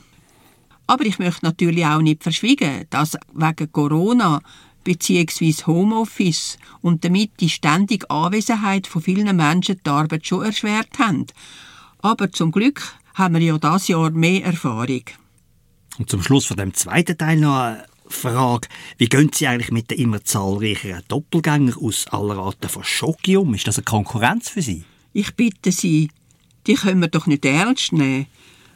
Aber 0.87 1.05
ich 1.05 1.17
möchte 1.17 1.45
natürlich 1.45 1.85
auch 1.85 2.01
nicht 2.01 2.21
verschwiegen, 2.21 2.85
dass 2.91 3.17
wegen 3.33 3.71
Corona 3.71 4.41
bzw. 4.83 5.53
Homeoffice 5.65 6.59
und 6.81 7.03
damit 7.03 7.31
die 7.39 7.49
ständige 7.49 8.09
Anwesenheit 8.09 8.85
von 8.85 9.01
vielen 9.01 9.35
Menschen 9.35 9.81
die 9.83 9.89
Arbeit 9.89 10.27
schon 10.27 10.45
erschwert 10.45 10.99
haben. 10.99 11.25
Aber 11.99 12.31
zum 12.31 12.51
Glück 12.51 12.83
haben 13.15 13.33
wir 13.33 13.41
ja 13.41 13.57
dieses 13.57 13.87
Jahr 13.87 14.11
mehr 14.11 14.43
Erfahrung. 14.43 15.05
Und 15.97 16.09
zum 16.09 16.21
Schluss 16.21 16.45
von 16.45 16.57
dem 16.57 16.73
zweiten 16.73 17.17
Teil 17.17 17.37
noch 17.37 17.77
Frage. 18.07 18.67
Wie 18.97 19.09
gehen 19.09 19.31
Sie 19.33 19.47
eigentlich 19.47 19.71
mit 19.71 19.91
den 19.91 19.99
immer 19.99 20.23
zahlreicheren 20.23 21.03
Doppelgängern 21.07 21.75
aus 21.81 22.07
aller 22.07 22.37
Arten 22.37 22.69
von 22.69 22.83
Schoki 22.83 23.37
um? 23.37 23.53
Ist 23.53 23.67
das 23.67 23.77
eine 23.77 23.85
Konkurrenz 23.85 24.49
für 24.49 24.61
Sie? 24.61 24.83
Ich 25.13 25.35
bitte 25.35 25.71
Sie, 25.71 26.09
die 26.67 26.75
können 26.75 27.01
wir 27.01 27.07
doch 27.07 27.27
nicht 27.27 27.45
ernst 27.45 27.93
nehmen. 27.93 28.27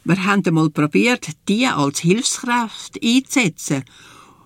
Wir 0.06 0.26
haben 0.26 0.46
einmal 0.46 0.70
probiert, 0.70 1.28
die 1.48 1.68
als 1.68 2.00
Hilfskraft 2.00 3.00
einzusetzen, 3.04 3.84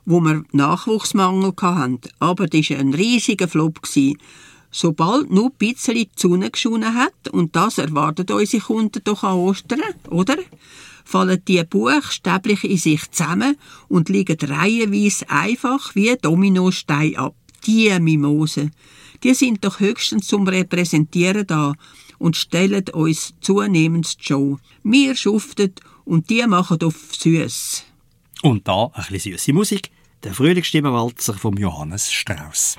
wo 0.06 0.20
wir 0.20 0.44
Nachwuchsmangel 0.52 1.54
hatten. 1.62 2.00
Aber 2.20 2.48
das 2.48 2.70
war 2.70 2.80
ein 2.80 2.94
riesiger 2.94 3.48
Flop. 3.48 3.80
Sobald 4.72 5.30
nur 5.30 5.52
ein 5.52 5.58
bisschen 5.58 5.94
die 5.96 6.10
Sonne 6.16 6.50
geschonen 6.50 6.96
hat, 6.96 7.30
und 7.32 7.56
das 7.56 7.78
erwarten 7.78 8.26
unsere 8.34 8.64
Kunden 8.64 9.04
doch 9.04 9.24
an 9.24 9.36
Ostern, 9.36 9.82
oder? 10.10 10.38
Fallen 11.04 11.44
die 11.48 11.64
buchstäblich 11.64 12.64
in 12.64 12.78
sich 12.78 13.10
zusammen 13.12 13.58
und 13.88 14.10
liegen 14.10 14.38
reihenweise 14.40 15.30
einfach 15.30 15.96
wie 15.96 16.16
Dominosteine 16.22 17.18
ab. 17.18 17.36
Die 17.66 17.98
Mimosen, 18.00 18.72
die 19.24 19.34
sind 19.34 19.64
doch 19.64 19.80
höchstens 19.80 20.28
zum 20.28 20.48
Repräsentieren 20.48 21.48
da 21.48 21.74
und 22.20 22.36
stellen 22.36 22.86
uns 22.94 23.34
zunehmend 23.40 24.20
die 24.20 24.26
Show. 24.26 24.60
Wir 24.84 25.16
schuften 25.16 25.74
und 26.06 26.30
die 26.30 26.46
machen 26.46 26.82
auf 26.84 26.96
süß. 27.18 27.84
Und 28.42 28.68
da 28.68 28.92
ein 28.94 29.06
bisschen 29.10 29.38
süße 29.38 29.54
Musik, 29.54 29.92
der 30.24 30.34
Frühlingsstimmenwalzer 30.34 31.34
von 31.34 31.56
Johannes 31.56 32.12
Strauss. 32.12 32.78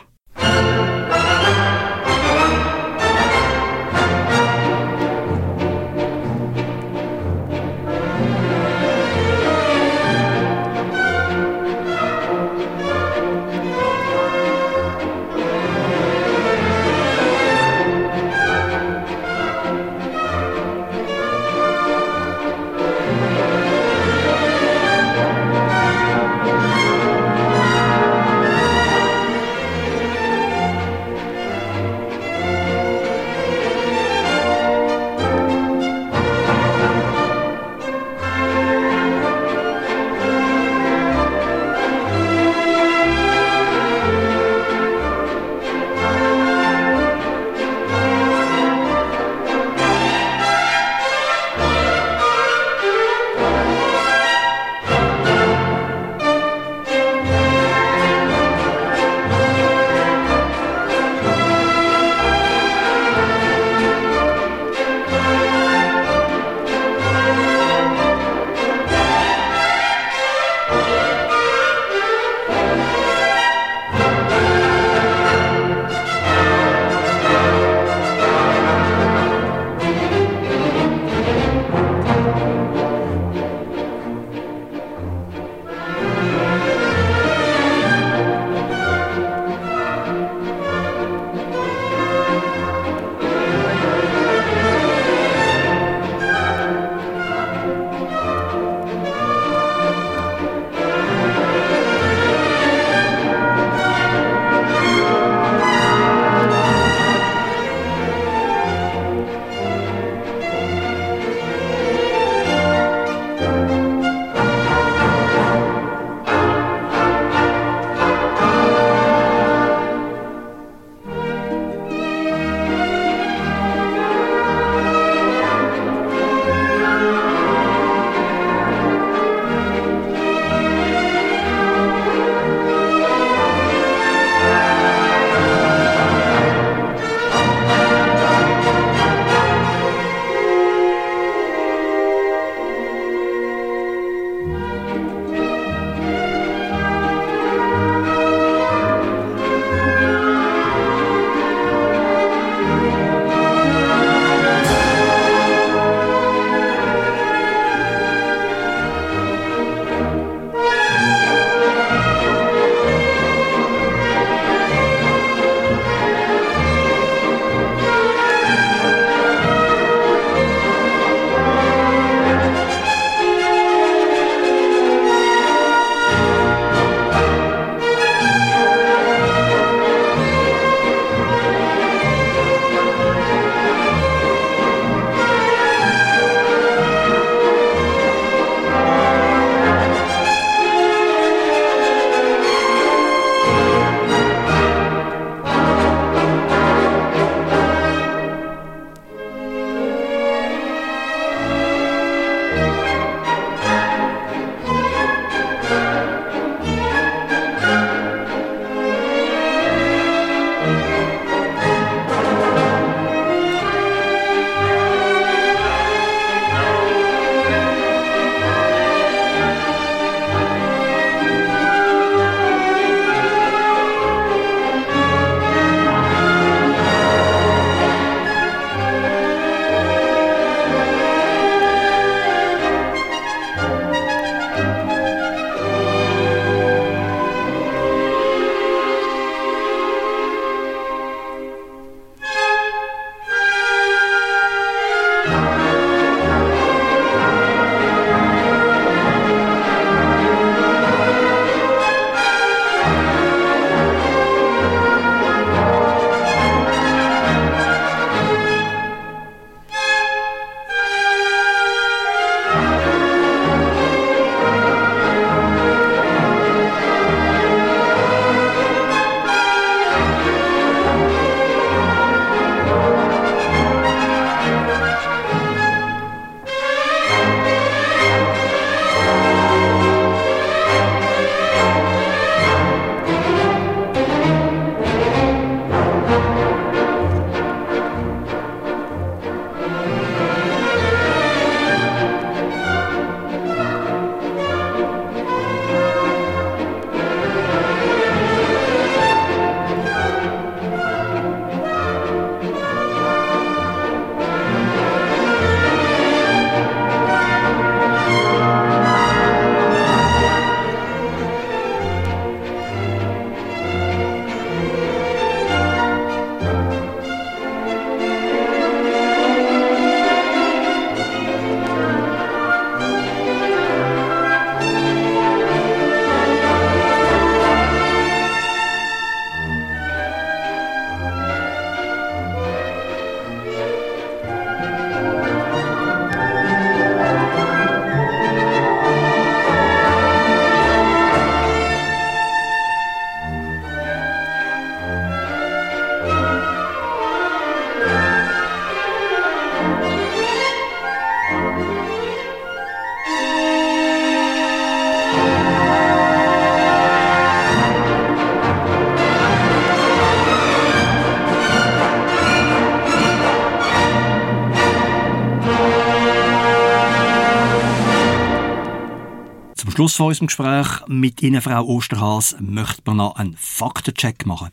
Schluss 369.84 369.96
von 369.96 370.06
unserem 370.06 370.26
Gespräch 370.28 370.86
mit 370.86 371.20
Ihnen, 371.20 371.42
Frau 371.42 371.62
Osterhas, 371.66 372.36
möchte 372.40 372.80
man 372.86 372.96
noch 372.96 373.16
einen 373.16 373.36
Faktencheck 373.36 374.24
machen. 374.24 374.48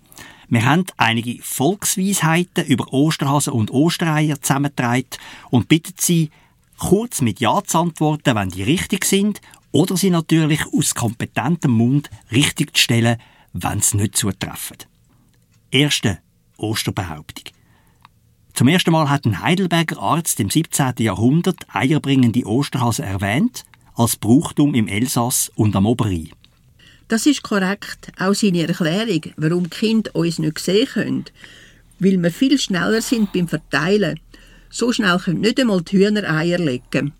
Wir 0.49 0.65
haben 0.65 0.83
einige 0.97 1.41
Volksweisheiten 1.41 2.65
über 2.65 2.91
Osterhasen 2.91 3.53
und 3.53 3.71
Ostereier 3.71 4.41
zusammengetragen 4.41 5.07
und 5.49 5.69
bitten 5.69 5.93
Sie, 5.95 6.31
kurz 6.77 7.21
mit 7.21 7.39
Ja 7.39 7.63
zu 7.63 7.77
antworten, 7.77 8.35
wenn 8.35 8.49
die 8.49 8.63
richtig 8.63 9.05
sind, 9.05 9.39
oder 9.71 9.95
sie 9.95 10.09
natürlich 10.09 10.65
aus 10.73 10.95
kompetentem 10.95 11.71
Mund 11.71 12.09
richtig 12.33 12.75
zu 12.75 12.83
stellen, 12.83 13.15
wenn 13.53 13.79
sie 13.79 13.97
nicht 13.97 14.17
zutreffen. 14.17 14.79
Erste 15.69 16.19
Osterbehauptung. 16.57 17.45
Zum 18.53 18.67
ersten 18.67 18.91
Mal 18.91 19.09
hat 19.09 19.23
ein 19.23 19.41
Heidelberger 19.41 19.97
Arzt 19.97 20.41
im 20.41 20.49
17. 20.49 20.95
Jahrhundert 20.97 21.73
eierbringende 21.73 22.45
Osterhasen 22.45 23.05
erwähnt, 23.05 23.63
als 23.95 24.15
Brauchtum 24.15 24.73
im 24.73 24.87
Elsass 24.87 25.51
und 25.55 25.75
am 25.75 25.85
Oberrhein. 25.85 26.29
Das 27.07 27.25
ist 27.25 27.43
korrekt, 27.43 28.11
auch 28.17 28.33
seine 28.33 28.67
Erklärung, 28.67 29.33
warum 29.35 29.63
die 29.63 29.69
Kinder 29.69 30.15
uns 30.15 30.39
nicht 30.39 30.59
sehen 30.59 30.87
können. 30.87 31.25
Weil 31.99 32.21
wir 32.23 32.31
viel 32.31 32.57
schneller 32.57 33.01
sind 33.01 33.33
beim 33.33 33.47
Verteilen. 33.47 34.19
So 34.69 34.93
schnell 34.93 35.17
können 35.19 35.41
nicht 35.41 35.59
einmal 35.59 35.81
die 35.81 35.97
Hühner 35.97 36.29
Eier 36.29 36.57
legen. 36.57 37.13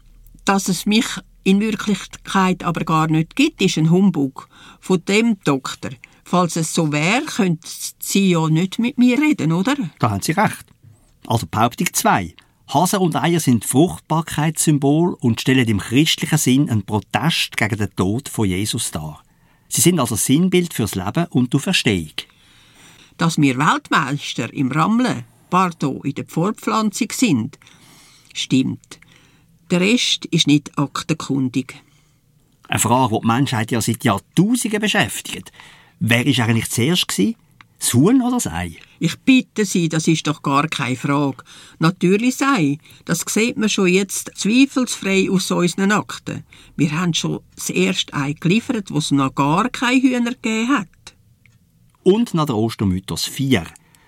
Dass 0.45 0.69
es 0.69 0.85
mich 0.85 1.05
in 1.43 1.59
Wirklichkeit 1.59 2.63
aber 2.63 2.85
gar 2.85 3.07
nicht 3.07 3.35
gibt, 3.35 3.61
ist 3.61 3.77
ein 3.77 3.91
Humbug. 3.91 4.47
Von 4.79 5.03
dem 5.05 5.37
Doktor. 5.43 5.91
Falls 6.23 6.55
es 6.55 6.73
so 6.73 6.91
wäre, 6.93 7.25
könnte 7.25 7.67
sie 7.99 8.29
ja 8.31 8.47
nicht 8.47 8.79
mit 8.79 8.97
mir 8.97 9.19
reden, 9.19 9.51
oder? 9.51 9.75
Da 9.99 10.11
haben 10.11 10.21
Sie 10.21 10.31
recht. 10.31 10.65
Also 11.27 11.45
Behauptung 11.47 11.87
2. 11.91 12.33
Hasen 12.73 12.99
und 12.99 13.17
Eier 13.17 13.41
sind 13.41 13.65
Fruchtbarkeitssymbol 13.65 15.15
und 15.19 15.41
stellen 15.41 15.67
im 15.67 15.79
christlichen 15.79 16.37
Sinn 16.37 16.69
einen 16.69 16.85
Protest 16.85 17.57
gegen 17.57 17.77
den 17.77 17.93
Tod 17.97 18.29
von 18.29 18.47
Jesus 18.47 18.91
dar. 18.91 19.21
Sie 19.67 19.81
sind 19.81 19.99
also 19.99 20.15
Sinnbild 20.15 20.73
fürs 20.73 20.95
Leben 20.95 21.25
und 21.31 21.53
die 21.53 21.59
Verstehung. 21.59 22.13
Dass 23.17 23.37
wir 23.37 23.57
Weltmeister 23.57 24.53
im 24.53 24.71
Rammeln, 24.71 25.25
pardon, 25.49 25.99
in 26.05 26.13
der 26.13 26.25
Fortpflanzung 26.25 27.09
sind, 27.11 27.59
stimmt. 28.33 28.99
Der 29.69 29.81
Rest 29.81 30.25
ist 30.27 30.47
nicht 30.47 30.77
aktenkundig. 30.77 31.75
Eine 32.69 32.79
Frage, 32.79 33.15
die 33.15 33.21
die 33.21 33.27
Menschheit 33.27 33.71
ja 33.71 33.81
seit 33.81 34.05
Jahrtausenden 34.05 34.79
beschäftigt. 34.79 35.51
Wer 35.99 36.25
war 36.25 36.45
eigentlich 36.45 36.69
zuerst? 36.69 37.09
Gewesen? 37.09 37.35
Das 37.79 37.93
Huhn 37.93 38.21
oder 38.21 38.37
das 38.37 38.47
Ei? 38.47 38.77
Ich 39.03 39.17
bitte 39.21 39.65
Sie, 39.65 39.89
das 39.89 40.07
ist 40.07 40.27
doch 40.27 40.43
gar 40.43 40.67
keine 40.67 40.95
Frage. 40.95 41.43
Natürlich 41.79 42.35
sei, 42.35 42.77
das 43.03 43.25
sieht 43.27 43.57
man 43.57 43.67
schon 43.67 43.87
jetzt 43.87 44.29
zweifelsfrei 44.35 45.27
aus 45.31 45.49
unseren 45.49 45.91
Akten. 45.91 46.43
Wir 46.75 46.91
haben 46.91 47.15
schon 47.15 47.39
das 47.55 47.71
erste 47.71 48.13
Ei 48.13 48.33
geliefert, 48.39 48.91
wo 48.91 48.99
es 48.99 49.09
noch 49.09 49.33
gar 49.33 49.69
keine 49.69 49.99
Hühner 49.99 50.35
gegeben 50.35 50.69
hat. 50.69 51.15
Und 52.03 52.35
nach 52.35 52.45
der 52.45 52.55
Ostermythos 52.55 53.25
4. 53.25 53.63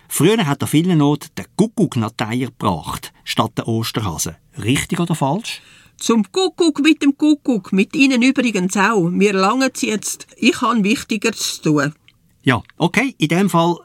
Früher 0.10 0.46
hat 0.46 0.62
der 0.62 0.68
vielen 0.68 1.00
Not 1.00 1.26
der 1.38 1.48
Kuckuck 1.56 1.96
nach 1.96 2.12
die 2.12 2.26
Eier 2.26 2.48
gebracht, 2.50 3.14
statt 3.24 3.54
der 3.58 3.68
Osterhase. 3.68 4.36
Richtig 4.64 5.00
oder 5.00 5.16
falsch? 5.16 5.64
Zum 5.98 6.32
Kuckuck 6.32 6.82
mit 6.82 7.02
dem 7.02 7.18
Kuckuck, 7.18 7.74
mit 7.74 7.96
Ihnen 7.96 8.22
übrigens 8.22 8.78
auch. 8.78 9.10
Wir 9.10 9.34
langen 9.34 9.72
jetzt. 9.76 10.28
Ich 10.38 10.62
habe 10.62 10.84
Wichtigeres 10.84 11.64
zu 11.64 11.72
tun. 11.72 11.96
Ja, 12.44 12.62
okay, 12.78 13.16
in 13.18 13.30
dem 13.30 13.50
Fall 13.50 13.80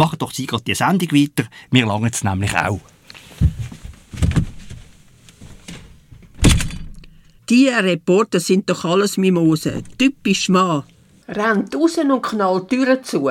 machen 0.00 0.18
doch 0.18 0.32
Sie 0.32 0.46
gerade 0.46 0.64
die 0.64 0.74
Sendung 0.74 1.12
weiter. 1.12 1.48
Wir 1.70 1.86
langen 1.86 2.10
es 2.10 2.24
nämlich 2.24 2.56
auch. 2.56 2.80
Die 7.50 7.68
Reporter 7.68 8.40
sind 8.40 8.70
doch 8.70 8.84
alles 8.84 9.18
Mimosen. 9.18 9.84
Typisch 9.98 10.48
Mann. 10.48 10.84
Rennt 11.28 11.74
raus 11.74 11.98
und 11.98 12.22
knallt 12.22 12.68
Türen 12.70 13.04
zu. 13.04 13.30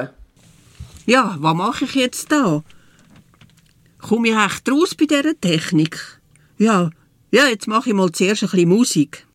Ja, 1.05 1.36
was 1.39 1.55
mache 1.55 1.86
ich 1.86 1.95
jetzt 1.95 2.32
da? 2.32 2.63
Komme 3.97 4.29
ich 4.29 4.36
echt 4.36 4.69
raus 4.69 4.93
bei 4.93 5.05
dieser 5.05 5.39
Technik? 5.39 6.21
Ja, 6.58 6.91
ja, 7.32 7.47
jetzt 7.47 7.67
mache 7.67 7.89
ich 7.89 7.95
mal 7.95 8.12
zuerst 8.12 8.43
ein 8.43 8.49
bisschen 8.49 8.69
Musik. 8.69 9.25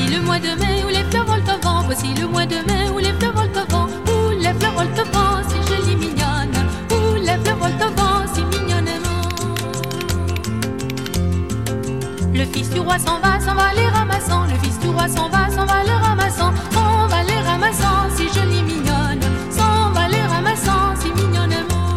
Voici 0.00 0.14
le 0.14 0.22
mois 0.22 0.38
de 0.38 0.58
mai 0.58 0.82
où 0.82 0.88
les 0.88 1.04
fleurs 1.10 1.26
volent 1.26 1.54
au 1.54 1.60
vent. 1.62 1.82
Voici 1.84 2.14
le 2.14 2.26
mois 2.26 2.46
de 2.46 2.54
mai 2.54 2.88
où 2.94 2.98
les 2.98 3.12
fleurs 3.12 3.34
volent 3.34 3.62
au 3.62 3.70
vent. 3.70 3.86
Où 4.06 4.30
les 4.30 4.54
fleurs 4.54 4.72
volent 4.72 4.90
au 4.96 5.04
vent, 5.12 5.42
si 5.46 5.56
jolie 5.68 5.96
mignonne. 5.96 6.56
Où 6.90 7.16
les 7.16 7.36
fleurs 7.44 7.58
volent 7.58 7.86
au 7.86 7.90
vent, 8.00 8.24
si 8.32 8.40
mignonnement. 8.44 9.28
Le 12.32 12.44
fils 12.46 12.70
du 12.70 12.80
roi 12.80 12.98
s'en 12.98 13.20
va, 13.20 13.38
s'en 13.40 13.54
va 13.54 13.74
les 13.74 13.88
ramassant. 13.88 14.44
Le 14.46 14.56
fils 14.62 14.78
du 14.78 14.88
roi 14.88 15.06
s'en 15.06 15.28
va, 15.28 15.50
s'en 15.50 15.66
va 15.66 15.84
les 15.84 15.92
ramassant. 15.92 16.52
On 16.76 17.06
va 17.06 17.22
les 17.22 17.40
ramassant, 17.40 18.08
si 18.16 18.26
jolie 18.28 18.62
mignonne. 18.62 19.20
S'en 19.50 19.90
va 19.92 20.08
les 20.08 20.22
ramassant, 20.22 20.96
si 20.98 21.12
mignonnement. 21.12 21.94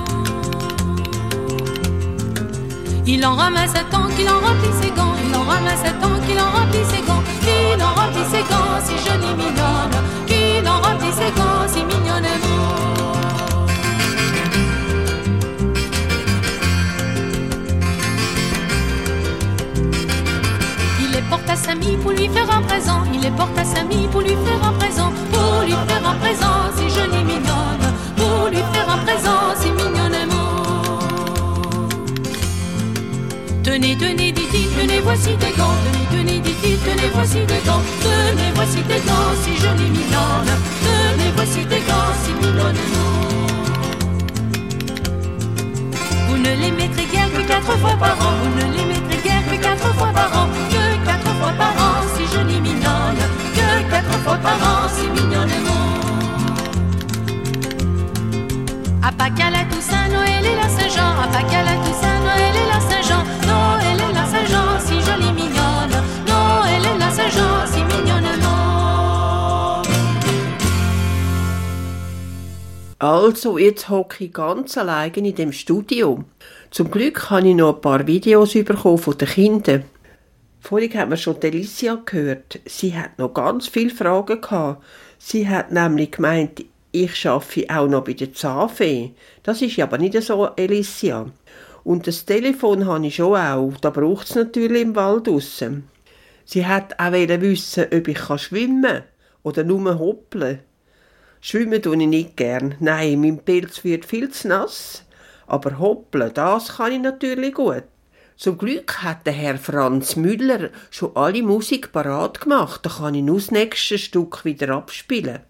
Il 3.05 3.25
en 3.25 3.35
ramasse 3.35 3.73
tant 3.89 4.07
qu'il 4.15 4.27
en 4.27 4.39
remplit 4.39 4.73
ses 4.81 4.91
gants. 4.91 5.13
Il 5.25 5.33
en 5.35 5.43
ramasse 5.43 5.83
tant 6.01 6.19
qu'il 6.27 6.39
en 6.39 6.51
remplit 6.51 6.85
ses 6.89 7.01
gants. 7.07 7.22
Qu'il 7.43 7.83
en 7.83 7.93
remplit 7.93 8.25
ses 8.31 8.43
gants, 8.51 8.79
si 8.85 8.95
jolie 9.05 9.35
mignonne. 9.35 9.97
Qu'il 10.25 10.67
en 10.67 10.79
remplit 10.81 11.11
ses 11.11 11.31
gants, 11.37 11.67
si 11.67 11.83
mignonnement. 11.83 12.03
Il 21.01 21.11
les 21.11 21.21
porte 21.29 21.49
à 21.49 21.55
Samy 21.55 21.97
pour 21.97 22.11
lui 22.11 22.29
faire 22.29 22.49
un 22.49 22.61
présent. 22.61 23.03
Il 23.13 23.21
les 23.21 23.31
porte 23.31 23.57
à 23.57 23.65
Samy 23.65 24.07
pour 24.11 24.21
lui 24.21 24.29
faire 24.45 24.63
un 24.67 24.73
présent. 24.73 25.11
Pour 25.31 25.63
lui 25.65 25.75
faire 25.87 26.07
un 26.07 26.15
présent, 26.15 26.71
si 26.75 26.89
jolie 26.89 27.23
mignonne. 27.23 27.87
Pour 28.15 28.47
lui 28.49 28.63
faire 28.73 28.89
un 28.89 28.99
présent, 29.05 29.53
si 29.59 29.69
mignonnement. 29.71 29.92
Tenez, 33.73 33.97
tenez, 33.97 34.31
dit-il, 34.31 34.69
tenez, 34.77 34.99
voici 34.99 35.35
des 35.35 35.51
gants. 35.57 35.73
Tenez, 35.83 36.05
tenez, 36.11 36.39
dit-il, 36.41 36.77
tenez, 36.77 37.09
voici 37.11 37.39
des 37.39 37.59
gants. 37.65 37.81
Tenez, 38.03 38.51
voici 38.53 38.83
des 38.83 39.01
gants, 39.01 39.33
si 39.43 39.55
jolis, 39.57 39.89
mignonnes. 39.89 40.53
Tenez, 40.85 41.31
voici 41.35 41.65
des 41.65 41.79
gants, 41.79 42.13
si 42.23 42.33
mignonnement. 42.33 42.77
Vous 46.27 46.37
ne 46.37 46.53
les 46.61 46.71
mettrez 46.71 47.05
guère 47.11 47.31
que 47.33 47.41
quatre 47.47 47.75
fois 47.79 47.95
par 47.99 48.15
an. 48.21 48.33
Vous 48.43 48.53
ne 48.59 48.77
les 48.77 48.85
mettrez 48.85 49.17
guère 49.27 49.43
que 49.49 49.55
quatre 49.55 49.91
fois 49.95 50.11
par 50.13 50.43
an. 50.43 50.47
Que 50.69 50.83
quatre 51.03 51.33
fois 51.39 51.53
par 51.57 51.73
an, 51.73 52.03
si 52.15 52.23
jolie, 52.31 52.61
mignonne. 52.61 53.23
Que 53.55 53.89
quatre 53.89 54.19
fois 54.23 54.37
par 54.37 54.53
an, 54.53 54.87
si 54.87 55.07
mignonnement. 55.19 55.89
À 59.01 59.11
Pâques, 59.11 59.41
à 59.41 59.49
la 59.49 59.65
Toussaint, 59.65 60.09
Noël 60.09 60.45
et 60.45 60.55
la 60.61 60.69
Saint-Jean. 60.69 61.23
À 61.23 61.27
Pâques, 61.27 61.55
à 61.55 61.63
la 61.63 61.75
Toussaint, 61.77 61.92
Also, 73.03 73.57
jetzt 73.57 73.89
hocke 73.89 74.23
ich 74.23 74.31
ganz 74.31 74.77
allein 74.77 75.11
in 75.11 75.35
dem 75.35 75.51
Studio. 75.51 76.23
Zum 76.71 76.89
Glück 76.89 77.29
habe 77.29 77.49
ich 77.49 77.53
noch 77.53 77.75
ein 77.75 77.81
paar 77.81 78.07
Videos 78.07 78.53
von 78.53 79.17
den 79.17 79.27
Kindern. 79.27 79.83
Vorhin 80.61 80.93
haben 80.93 81.11
wir 81.11 81.17
schon 81.17 81.37
die 81.37 81.47
Alicia 81.47 82.01
gehört. 82.05 82.61
Sie 82.65 82.95
hat 82.95 83.19
noch 83.19 83.33
ganz 83.33 83.67
viele 83.67 83.89
Fragen 83.89 84.39
gehabt. 84.39 84.85
Sie 85.17 85.49
hat 85.49 85.73
nämlich 85.73 86.11
gemeint, 86.11 86.63
ich 86.93 87.27
arbeite 87.27 87.77
auch 87.77 87.89
noch 87.89 88.05
bei 88.05 88.13
der 88.13 88.33
Zahnfee. 88.33 89.11
Das 89.43 89.61
ist 89.61 89.77
aber 89.79 89.97
nicht 89.97 90.23
so, 90.23 90.45
Alicia. 90.45 91.25
Und 91.83 92.07
das 92.07 92.23
Telefon 92.23 92.85
habe 92.85 93.05
ich 93.05 93.15
schon 93.15 93.35
auch. 93.35 93.73
Da 93.81 93.89
braucht 93.89 94.29
es 94.29 94.35
natürlich 94.35 94.81
im 94.81 94.95
Wald 94.95 95.27
draussen. 95.27 95.89
Sie 96.45 96.65
hat 96.65 96.97
auch 96.97 97.11
wissen, 97.11 97.83
ob 97.93 98.07
ich 98.07 98.15
kann 98.15 98.39
schwimmen 98.39 98.83
kann 98.83 99.03
oder 99.43 99.65
nur 99.65 99.99
hoppeln. 99.99 100.59
Schwimmen 101.45 101.81
tue 101.81 102.01
ich 102.01 102.07
nicht 102.07 102.37
gern. 102.37 102.75
Nein, 102.79 103.19
mein 103.19 103.43
Pilz 103.43 103.83
wird 103.83 104.05
viel 104.05 104.29
zu 104.29 104.47
nass. 104.47 105.03
Aber 105.45 105.77
hoppeln, 105.77 106.33
das 106.33 106.77
kann 106.77 106.93
ich 106.93 107.01
natürlich 107.01 107.53
gut. 107.53 107.83
Zum 108.37 108.57
Glück 108.57 109.03
hat 109.03 109.25
der 109.25 109.33
Herr 109.33 109.57
Franz 109.57 110.15
Müller 110.15 110.69
schon 110.89 111.13
alle 111.17 111.43
Musik 111.43 111.91
parat 111.91 112.39
gemacht. 112.39 112.85
Da 112.85 112.89
kann 112.89 113.15
ich 113.15 113.23
nur 113.23 113.39
das 113.39 113.51
nächste 113.51 113.97
Stück 113.97 114.45
wieder 114.45 114.69
abspielen. 114.69 115.41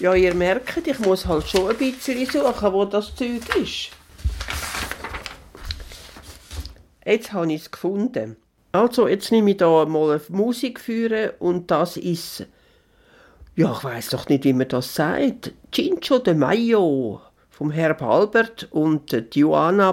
Ja, 0.00 0.14
ihr 0.14 0.34
merkt, 0.34 0.86
ich 0.86 0.98
muss 1.00 1.26
halt 1.26 1.46
schon 1.46 1.68
ein 1.68 1.76
bisschen 1.76 2.24
suchen, 2.24 2.72
wo 2.72 2.86
das 2.86 3.14
Zeug 3.14 3.42
ist. 3.56 3.90
Jetzt 7.04 7.34
habe 7.34 7.52
ich 7.52 7.60
es 7.60 7.70
gefunden. 7.70 8.38
Also, 8.74 9.06
jetzt 9.06 9.30
nehme 9.30 9.52
ich 9.52 9.58
da 9.58 9.86
mal 9.86 10.20
Musik 10.30 10.80
führen 10.80 11.30
und 11.38 11.70
das 11.70 11.96
ist, 11.96 12.44
ja, 13.54 13.70
ich 13.70 13.84
weiß 13.84 14.08
doch 14.08 14.28
nicht, 14.28 14.42
wie 14.42 14.52
man 14.52 14.66
das 14.66 14.92
sagt, 14.92 15.52
Cincio 15.72 16.18
de 16.18 16.34
Mayo 16.34 17.20
vom 17.50 17.70
Herb 17.70 18.02
Albert 18.02 18.66
und 18.72 19.12
die 19.12 19.38
Joanna 19.38 19.92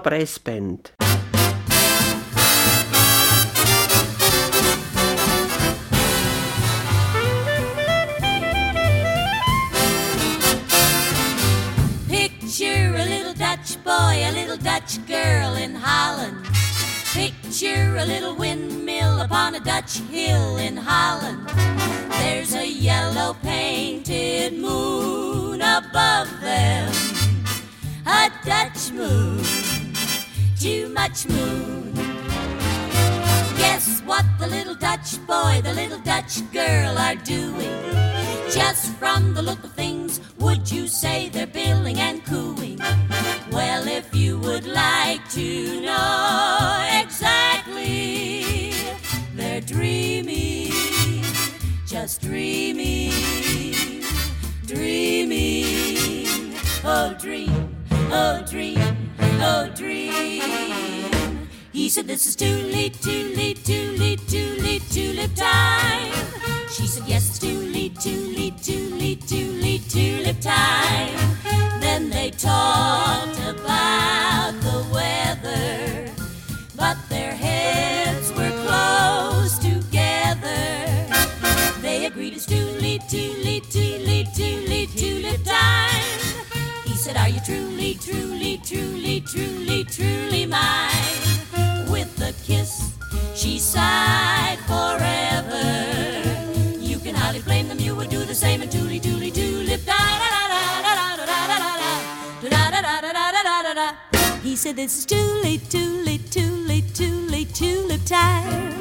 a 18.01 18.05
little 18.05 18.35
windmill 18.35 19.21
upon 19.21 19.53
a 19.53 19.59
Dutch 19.59 19.99
hill 20.09 20.57
in 20.57 20.75
Holland. 20.75 21.47
There's 22.09 22.55
a 22.55 22.67
yellow 22.67 23.35
painted 23.43 24.57
moon 24.57 25.61
above 25.61 26.27
them. 26.41 26.91
A 28.07 28.31
Dutch 28.43 28.91
moon, 28.91 29.43
too 30.59 30.89
much 30.89 31.27
moon. 31.29 31.93
Guess 33.61 34.01
what 34.01 34.25
the 34.39 34.47
little 34.47 34.75
Dutch 34.75 35.23
boy, 35.27 35.61
the 35.63 35.73
little 35.75 35.99
Dutch 35.99 36.41
girl 36.51 36.97
are 36.97 37.15
doing? 37.15 37.77
Just 38.49 38.95
from 38.95 39.35
the 39.35 39.43
look 39.43 39.63
of 39.63 39.73
things, 39.73 40.21
would 40.39 40.71
you 40.71 40.87
say 40.87 41.29
they're 41.29 41.45
billing 41.45 41.99
and 41.99 42.25
cooing? 42.25 42.79
Well, 43.51 43.87
if 43.87 44.15
you 44.15 44.39
would 44.39 44.65
like 44.65 45.29
to 45.33 45.81
know 45.81 46.90
exactly, 47.21 48.73
they're 49.35 49.61
dreaming, 49.61 50.71
just 51.85 52.19
dreaming, 52.19 53.11
dreaming. 54.65 56.55
Oh, 56.83 57.15
dream, 57.19 57.75
oh, 58.11 58.43
dream, 58.49 59.11
oh, 59.19 59.69
dream. 59.75 61.47
He 61.71 61.89
said, 61.89 62.07
This 62.07 62.25
is 62.25 62.35
too 62.35 62.57
late, 62.73 62.99
too 62.99 63.35
late, 63.35 63.63
too 63.63 63.91
late, 63.97 64.27
too 64.27 64.55
late, 64.63 64.81
tulip 64.89 65.35
time. 65.35 66.11
She 66.71 66.87
said, 66.87 67.07
Yes, 67.07 67.37
too 67.37 67.59
late, 67.71 67.99
too 67.99 68.33
late, 68.35 68.57
too 68.63 68.95
late, 68.95 69.27
too 69.27 69.51
late, 69.61 69.87
tulip 69.87 70.39
time. 70.41 71.15
Then 71.79 72.09
they 72.09 72.31
talked 72.31 73.37
about 73.47 74.30
late, 83.17 83.69
too 83.69 84.63
late, 84.67 84.89
tulip 84.95 85.43
time. 85.43 86.19
He 86.85 86.95
said, 86.95 87.17
Are 87.17 87.27
you 87.27 87.41
truly, 87.45 87.95
truly, 87.95 88.57
truly, 88.63 89.21
truly, 89.21 89.83
truly 89.83 90.45
mine? 90.45 91.89
With 91.89 92.21
a 92.21 92.33
kiss, 92.45 92.93
she 93.35 93.59
sighed 93.59 94.59
forever. 94.59 95.65
You 96.79 96.99
can 96.99 97.15
hardly 97.15 97.41
blame 97.41 97.67
them, 97.67 97.79
you 97.79 97.95
would 97.95 98.09
do 98.09 98.23
the 98.23 98.35
same 98.35 98.61
and 98.61 98.71
tooly, 98.71 98.99
tooly, 98.99 99.31
tulip. 99.31 99.85
Da 99.85 99.93
da 99.93 100.29
da 100.29 100.47
da 100.47 100.61
da 100.81 100.95
da 100.95 101.25
da 101.25 101.25
da 101.25 101.57
da 102.41 102.71
da 102.71 102.81
da 102.81 102.91
da 102.91 103.01
da 103.01 103.31
da 103.31 103.43
da 103.43 103.61
da 103.63 103.73
da. 103.73 104.39
He 104.41 104.55
said, 104.55 104.77
This 104.77 104.99
is 104.99 105.05
too 105.05 105.41
late, 105.43 105.69
too 105.69 106.03
late, 106.05 106.31
too 106.31 106.55
late, 106.65 106.93
too 106.95 107.27
late, 107.27 107.53
tulip 107.53 108.05
time. 108.05 108.80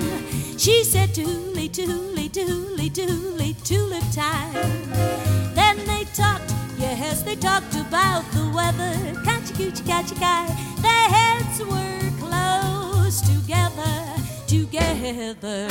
She 0.61 0.85
said, 0.85 1.14
Too 1.14 1.27
late, 1.55 1.73
too 1.73 1.87
late, 2.14 2.35
too 2.35 2.68
late, 2.77 2.94
too 2.94 3.35
late, 3.38 3.57
tulip 3.64 4.05
time. 4.12 4.53
Then 5.55 5.79
they 5.87 6.05
talked, 6.12 6.53
yes, 6.77 7.23
they 7.23 7.35
talked 7.35 7.75
about 7.77 8.31
the 8.33 8.46
weather. 8.55 8.94
Catchy 9.25 9.55
coochie 9.55 9.87
catchy 9.87 10.16
guy. 10.16 10.46
Their 10.83 11.09
heads 11.16 11.61
were 11.64 12.11
close 12.20 13.23
together, 13.23 14.05
together. 14.46 15.68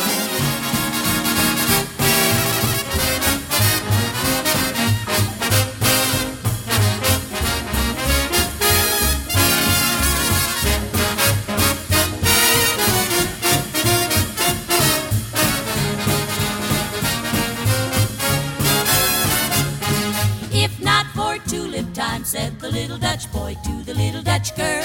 Boy 23.49 23.61
to 23.63 23.83
the 23.83 23.93
little 23.93 24.21
Dutch 24.21 24.55
girl, 24.55 24.83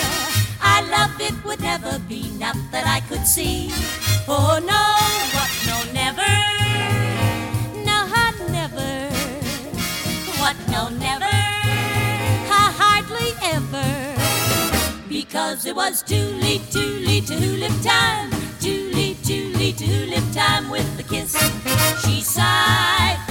I 0.61 0.81
love 0.90 1.20
it 1.20 1.35
would 1.44 1.61
never 1.61 1.98
be, 2.09 2.31
not 2.38 2.57
that 2.72 2.87
I 2.87 3.00
could 3.09 3.27
see. 3.27 3.70
Oh 4.29 4.59
no, 4.72 4.83
what 5.35 5.50
no 5.68 5.77
never, 5.92 6.33
no 7.85 7.98
never, 8.53 8.90
what 10.40 10.57
no 10.68 10.88
never, 10.88 11.37
ha 12.50 12.62
hardly 12.81 13.31
ever, 13.55 13.88
because 15.09 15.66
it 15.66 15.77
was 15.77 16.03
too 16.03 16.29
late, 16.40 16.62
too 16.70 17.00
late, 17.07 17.27
tulip 17.27 17.72
time, 17.83 18.31
too 18.61 18.90
late, 18.94 19.22
too 19.24 19.53
late, 19.59 19.79
tulip 19.79 20.24
time 20.33 20.70
with 20.70 20.88
the 20.96 21.03
kiss. 21.03 21.37
She 22.05 22.20
sighed 22.20 23.23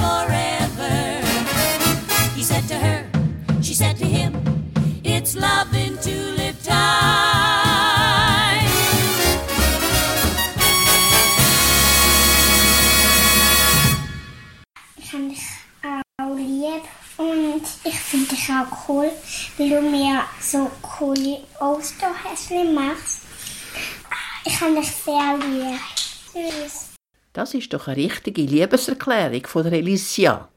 auch 18.49 18.89
cool, 18.89 19.11
weil 19.57 19.69
du 19.69 19.81
mir 19.81 20.23
so 20.41 20.69
coole 20.81 21.39
Osterhäschen 21.59 22.73
machst. 22.73 23.21
Ich 24.45 24.59
habe 24.59 24.75
dich 24.75 24.91
sehr 24.91 25.37
lieb. 25.37 25.79
Tschüss. 26.31 26.89
Das 27.33 27.53
ist 27.53 27.73
doch 27.73 27.87
eine 27.87 27.97
richtige 27.97 28.43
Liebeserklärung 28.43 29.45
von 29.47 29.63
der 29.63 29.73
Alicia. 29.73 30.49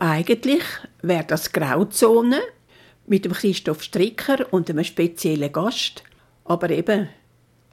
Eigentlich 0.00 0.62
wäre 1.02 1.24
das 1.24 1.52
Grauzone 1.52 2.40
mit 3.06 3.24
dem 3.24 3.32
Christoph 3.32 3.82
Stricker 3.82 4.46
und 4.52 4.70
einem 4.70 4.84
speziellen 4.84 5.52
Gast. 5.52 6.04
Aber 6.44 6.70
eben, 6.70 7.08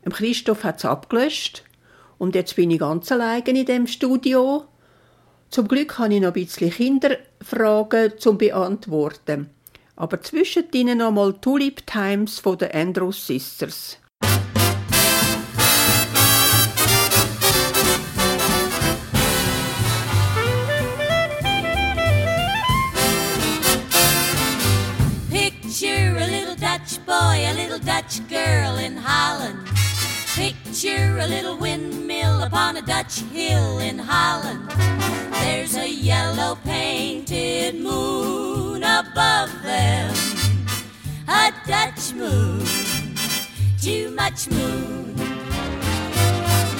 Christoph 0.09 0.63
hat 0.63 0.77
es 0.79 0.85
abgelöscht 0.85 1.63
und 2.17 2.33
jetzt 2.33 2.55
bin 2.55 2.71
ich 2.71 2.79
ganz 2.79 3.11
alleine 3.11 3.47
in 3.47 3.65
dem 3.65 3.85
Studio. 3.85 4.65
Zum 5.49 5.67
Glück 5.67 5.99
habe 5.99 6.15
ich 6.15 6.21
noch 6.21 6.29
ein 6.29 6.33
bisschen 6.33 6.71
Kinderfragen 6.71 8.17
zum 8.17 8.39
beantworten. 8.39 9.51
Aber 9.95 10.19
zwischen 10.21 10.65
ihnen 10.73 10.97
noch 10.97 11.11
mal 11.11 11.33
Tulip 11.33 11.85
Times 11.85 12.39
von 12.39 12.57
den 12.57 12.71
Andrews 12.71 13.27
Sisters. 13.27 13.99
Boy, 27.05 27.37
a 27.45 27.53
little 27.53 27.77
Dutch 27.77 28.27
girl 28.27 28.77
in 28.77 28.97
Holland. 28.97 29.67
Picture 30.35 31.19
a 31.19 31.27
little 31.27 31.57
windmill 31.57 32.41
upon 32.43 32.77
a 32.77 32.81
Dutch 32.81 33.19
hill 33.31 33.77
in 33.79 33.99
Holland. 33.99 34.69
There's 35.41 35.75
a 35.75 35.87
yellow 35.87 36.57
painted 36.63 37.75
moon 37.75 38.83
above 38.83 39.51
them. 39.61 40.13
A 41.27 41.53
Dutch 41.67 42.13
moon, 42.13 42.65
too 43.79 44.09
much 44.11 44.49
moon. 44.49 45.15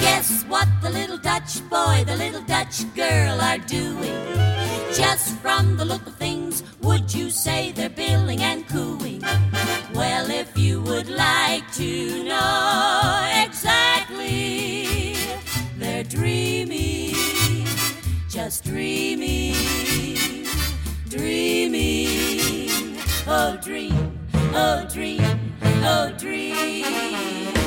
Guess 0.00 0.44
what 0.48 0.68
the 0.82 0.90
little 0.90 1.18
Dutch 1.18 1.60
boy, 1.70 2.04
the 2.04 2.16
little 2.16 2.42
Dutch 2.42 2.82
girl 2.94 3.40
are 3.40 3.58
doing? 3.58 4.26
Just 4.92 5.36
from 5.38 5.76
the 5.76 5.84
look 5.84 6.06
of 6.06 6.16
things, 6.16 6.64
would 6.82 7.12
you 7.14 7.30
say 7.30 7.70
they're 7.72 7.90
billing 7.90 8.42
and 8.42 8.66
cooing? 8.68 9.22
Well, 9.96 10.30
if 10.30 10.58
you 10.58 10.82
would 10.82 11.08
like 11.08 11.72
to 11.72 12.22
know 12.22 13.30
exactly, 13.42 15.14
they're 15.78 16.04
dreaming, 16.04 17.14
just 18.28 18.62
dreaming, 18.62 19.54
dreaming. 21.08 22.98
Oh, 23.26 23.58
dream, 23.62 24.18
oh, 24.52 24.86
dream, 24.92 25.40
oh, 25.62 26.12
dream. 26.18 27.65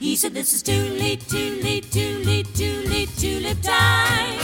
He 0.00 0.16
said, 0.16 0.32
This 0.32 0.54
is 0.54 0.62
too 0.62 0.82
late, 0.98 1.28
too 1.28 1.60
late, 1.62 1.92
too 1.92 2.22
late, 2.24 2.46
too 2.54 2.82
late, 2.88 3.10
tulip 3.18 3.60
time. 3.60 4.40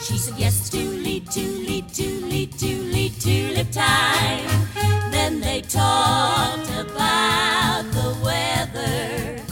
She 0.00 0.16
said, 0.16 0.32
Yes, 0.38 0.58
it's 0.60 0.70
too 0.70 0.96
late, 1.04 1.30
too 1.30 1.66
late, 1.68 1.92
too 1.92 2.20
late, 2.24 2.58
too 2.58 2.82
late, 2.84 3.20
tulip 3.20 3.70
time. 3.70 4.48
Then 5.10 5.40
they 5.40 5.60
talked 5.60 6.70
about 6.70 7.82
the 7.92 8.16
weather, 8.24 9.42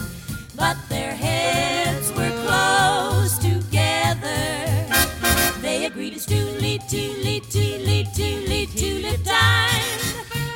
but 0.55 0.75
their 0.89 1.13
heads 1.13 2.11
were 2.13 2.31
close 2.47 3.37
together. 3.37 4.87
They 5.61 5.85
agreed 5.85 6.13
it's 6.13 6.25
too 6.25 6.47
late, 6.59 6.81
too 6.89 7.13
late, 7.23 7.47
too 7.51 7.77
late, 7.85 8.07
too 8.15 8.43
late, 8.47 8.69
tulip 8.75 9.23
time. 9.23 9.99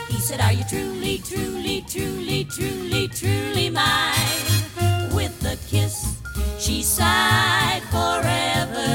He 0.08 0.18
said, 0.18 0.42
Are 0.42 0.54
you 0.54 0.64
truly, 0.68 1.20
truly, 1.20 1.86
truly, 1.88 2.46
truly, 2.46 3.08
truly 3.10 3.70
mine? 3.70 4.47
Kiss, 5.68 6.18
she 6.58 6.82
sighed 6.82 7.82
forever. 7.92 8.88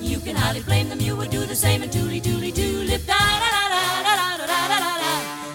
You 0.00 0.20
can 0.20 0.36
hardly 0.36 0.62
blame 0.62 0.88
them, 0.90 1.00
you 1.00 1.16
would 1.16 1.30
do 1.30 1.46
the 1.46 1.54
same 1.56 1.82
and 1.82 1.90
tooly, 1.92 2.20
tooly, 2.20 2.52
tulip. 2.52 3.06
Da 3.06 3.14
da 3.14 3.48
da 3.54 3.68
da 3.72 4.02
da 4.02 4.14
da 4.16 4.36
da 4.36 4.46
da 4.46 4.78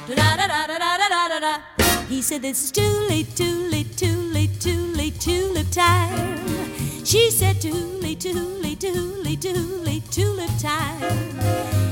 da 0.07 0.15
da 0.15 0.47
da 0.47 0.47
da 0.47 0.67
da 0.67 0.77
da 0.77 0.97
da 0.97 1.09
da 1.09 1.27
da 1.29 1.39
da. 1.39 1.61
He 2.07 2.21
said, 2.23 2.43
is 2.43 2.71
too 2.71 3.07
late, 3.07 3.35
too 3.35 3.69
late, 3.69 3.95
too 3.95 4.17
late, 4.33 4.59
too 4.59 4.93
late, 4.95 5.19
tulip 5.19 5.69
time. 5.71 7.05
She 7.05 7.31
said, 7.31 7.61
Too 7.61 7.99
late, 8.01 8.19
too 8.19 8.33
late, 8.61 8.79
too 8.79 9.21
late, 9.23 9.41
too 9.41 9.81
late, 9.83 10.11
tulip 10.11 10.49
time. 10.59 10.99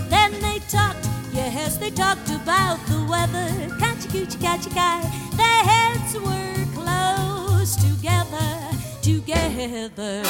Then 0.10 0.32
they 0.42 0.60
talked, 0.70 1.08
yes, 1.38 1.78
they 1.78 1.92
talked 1.92 2.30
about 2.30 2.80
the 2.88 3.06
weather. 3.10 3.50
Catchy 3.80 4.10
coochie 4.10 4.42
catchy 4.42 4.70
guy. 4.72 5.02
Their 5.36 5.64
heads 5.72 6.14
were 6.16 6.66
close 6.74 7.76
together, 7.76 8.50
together. 9.02 10.24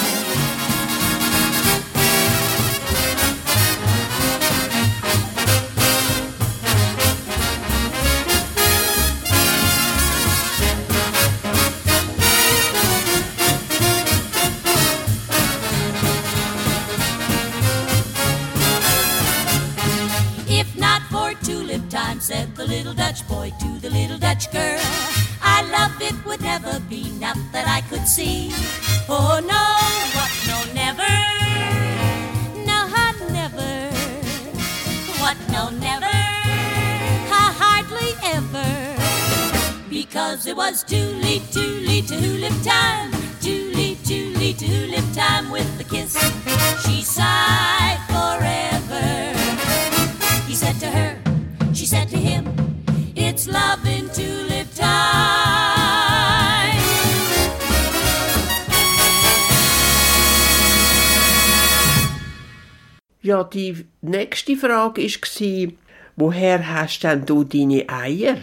Nächste 64.18 64.56
Frage 64.56 65.04
war, 65.04 65.74
woher 66.16 66.74
hast 66.74 67.04
denn 67.04 67.26
du 67.26 67.44
deine 67.44 67.88
Eier? 67.88 68.38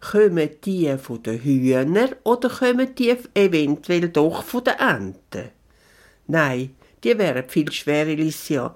Kommen 0.00 0.48
die 0.64 0.96
von 0.98 1.22
den 1.22 1.42
Hühnern 1.42 2.10
oder 2.24 2.48
kommen 2.48 2.94
die 2.94 3.16
eventuell 3.34 4.08
doch 4.08 4.42
von 4.42 4.64
den 4.64 4.74
Enten? 4.74 5.50
Nein, 6.26 6.74
die 7.04 7.18
wären 7.18 7.48
viel 7.48 7.70
schwerer, 7.70 8.10
Alicia. 8.10 8.74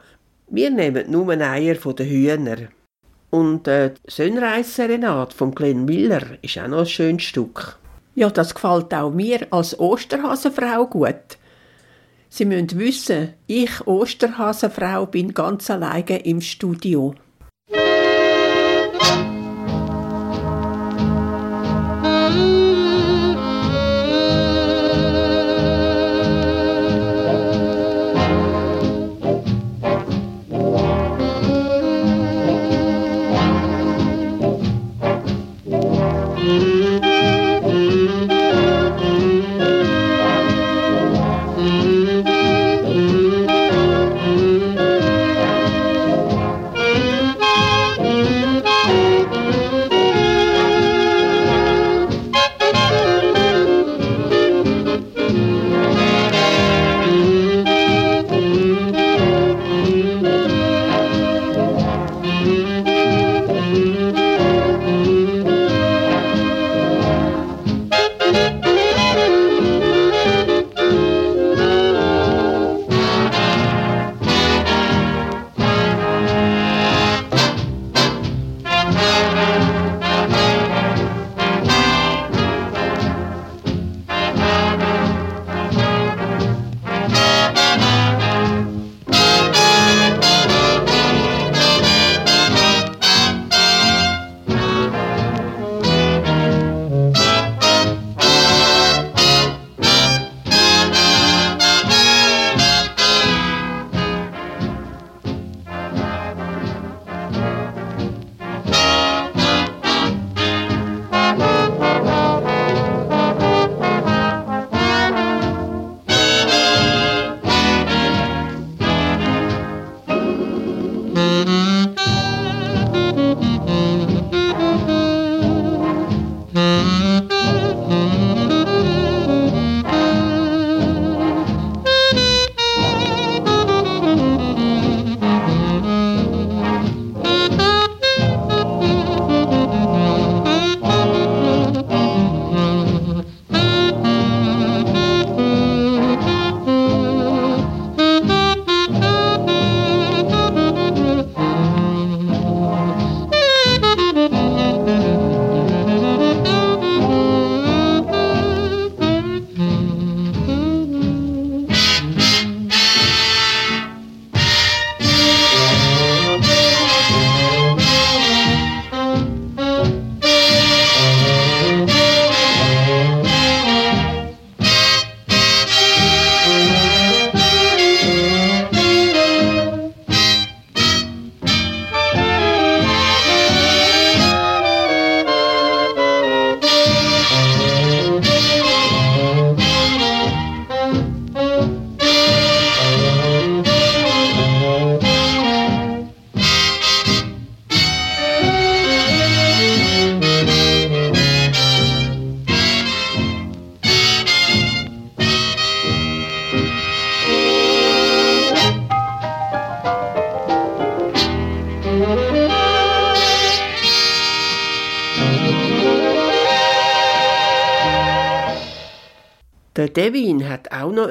Wir 0.48 0.70
nehmen 0.70 1.10
nur 1.10 1.30
Eier 1.30 1.76
von 1.76 1.96
den 1.96 2.08
Hühnern. 2.08 2.68
Und 3.30 3.66
äh, 3.66 3.94
die 3.94 4.10
Sonnenreisserenade 4.10 5.34
von 5.34 5.54
Glenn 5.54 5.84
Miller 5.84 6.38
ist 6.42 6.58
auch 6.58 6.68
noch 6.68 6.80
ein 6.80 6.86
schönes 6.86 7.24
Stück. 7.24 7.78
Ja, 8.14 8.30
das 8.30 8.54
gefällt 8.54 8.94
auch 8.94 9.10
mir 9.10 9.46
als 9.50 9.78
Osterhasenfrau 9.78 10.86
gut. 10.86 11.38
Sie 12.36 12.46
müssen 12.46 12.80
wissen, 12.80 13.34
ich, 13.46 13.86
Osterhasenfrau, 13.86 15.06
bin 15.06 15.34
ganz 15.34 15.70
alleine 15.70 16.18
im 16.24 16.40
Studio. 16.40 17.14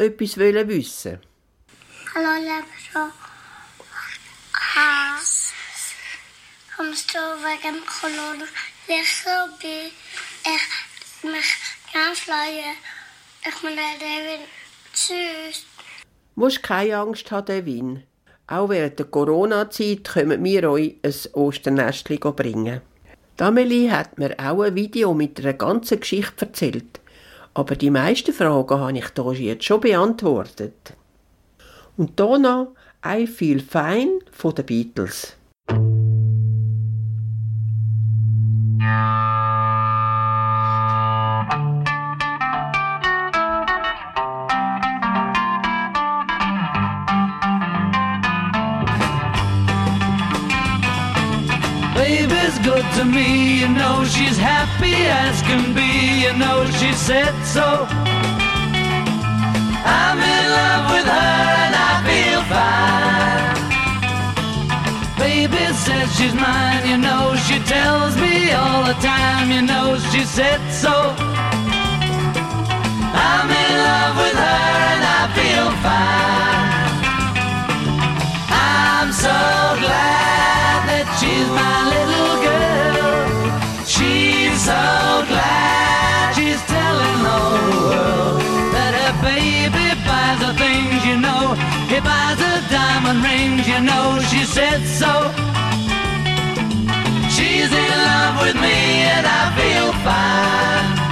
Etwas 0.04 0.38
wissen. 0.38 1.20
Hallo, 2.16 2.34
Lebro. 2.39 3.12
Ah, 4.76 5.18
kommst 6.76 7.14
du 7.14 7.20
wegen 7.20 7.86
Corona 7.86 8.45
sicher 8.88 9.49
bin 9.62 9.91
ich 10.45 11.32
mich 11.32 11.56
ganz 11.93 12.20
freuen. 12.20 12.76
Ich 13.45 13.64
meine, 13.64 13.97
David, 13.99 14.47
tschüss. 14.93 15.66
Musst 16.36 16.64
keine 16.64 16.97
Angst 16.97 17.32
haben, 17.32 17.45
Devin. 17.45 18.04
Auch 18.47 18.70
während 18.70 18.99
der 18.99 19.06
Corona-Zeit 19.06 20.04
können 20.04 20.43
wir 20.43 20.70
euch 20.70 20.95
ein 21.04 21.14
Osternestchen 21.34 22.20
bringen. 22.20 22.82
Dameli 23.38 23.88
hat 23.88 24.18
mir 24.18 24.36
auch 24.38 24.62
ein 24.62 24.76
Video 24.76 25.14
mit 25.14 25.39
einer 25.39 25.54
ganzen 25.54 25.99
Geschichte 25.99 26.45
erzählt. 26.45 26.99
Aber 27.54 27.76
die 27.76 27.89
meisten 27.89 28.34
Fragen 28.34 28.80
habe 28.80 28.97
ich 28.97 29.39
jetzt 29.39 29.66
schon 29.66 29.82
beantwortet. 29.82 30.93
Und 31.97 32.20
hier 32.20 32.39
noch 32.39 32.76
I 33.06 33.28
Feel 33.28 33.60
Fine 33.60 34.20
von 34.32 34.56
den 34.56 34.66
Beatles. 34.66 35.38
Good 52.64 52.86
to 52.95 53.03
me, 53.03 53.59
you 53.59 53.68
know 53.68 54.05
she's 54.05 54.38
happy 54.38 54.95
as 55.24 55.41
can 55.41 55.74
be, 55.76 56.24
you 56.24 56.34
know 56.34 56.66
she 56.80 56.93
said 56.93 57.36
so. 57.43 57.86
I'm 59.86 60.18
in 60.18 60.45
love 60.59 60.86
with 60.93 61.07
her 61.18 61.41
and 61.64 61.76
I 61.76 61.93
feel 62.07 62.41
fine. 62.53 63.57
Baby 65.20 65.66
says 65.86 66.07
she's 66.16 66.34
mine, 66.34 66.88
you 66.88 66.97
know 66.97 67.36
she 67.45 67.59
tells 67.59 68.16
me 68.16 68.51
all 68.53 68.86
the 68.86 68.97
time, 69.14 69.51
you 69.51 69.61
know 69.61 69.97
she 70.11 70.24
said 70.24 70.61
so. 70.72 71.14
I'm 73.28 73.49
in 73.64 73.74
love 73.89 74.16
with 74.24 74.38
her 74.47 74.70
and 74.93 75.03
I 75.20 75.22
feel 75.38 75.70
fine. 75.86 77.03
I'm 78.49 79.09
so 79.11 79.38
glad 79.84 80.80
that 80.89 81.05
she's 81.20 81.49
my 81.59 81.78
little 81.91 82.22
so 84.64 85.26
glad 85.28 86.32
she's 86.36 86.61
telling 86.72 87.20
all 87.28 87.51
the 87.68 87.80
world 87.91 88.39
that 88.72 88.93
her 88.95 89.14
baby 89.20 89.91
buys 90.07 90.39
her 90.39 90.55
things, 90.55 91.03
you 91.03 91.18
know. 91.20 91.51
He 91.91 91.99
buys 91.99 92.39
her 92.39 92.59
diamond 92.72 93.20
rings, 93.28 93.68
you 93.68 93.82
know. 93.84 94.24
She 94.32 94.45
said 94.45 94.80
so. 94.88 95.11
She's 97.36 97.72
in 97.84 97.91
love 98.07 98.36
with 98.39 98.55
me 98.55 99.03
and 99.11 99.26
I 99.28 99.43
feel 99.59 99.91
fine. 100.07 101.03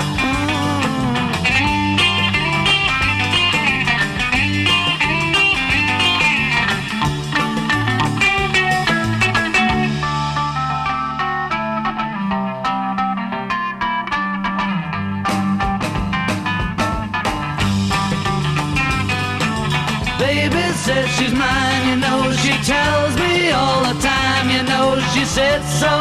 All 23.62 23.82
the 23.90 23.98
time, 24.02 24.50
you 24.50 24.64
know 24.64 24.88
she 25.14 25.24
said 25.26 25.62
so. 25.82 25.94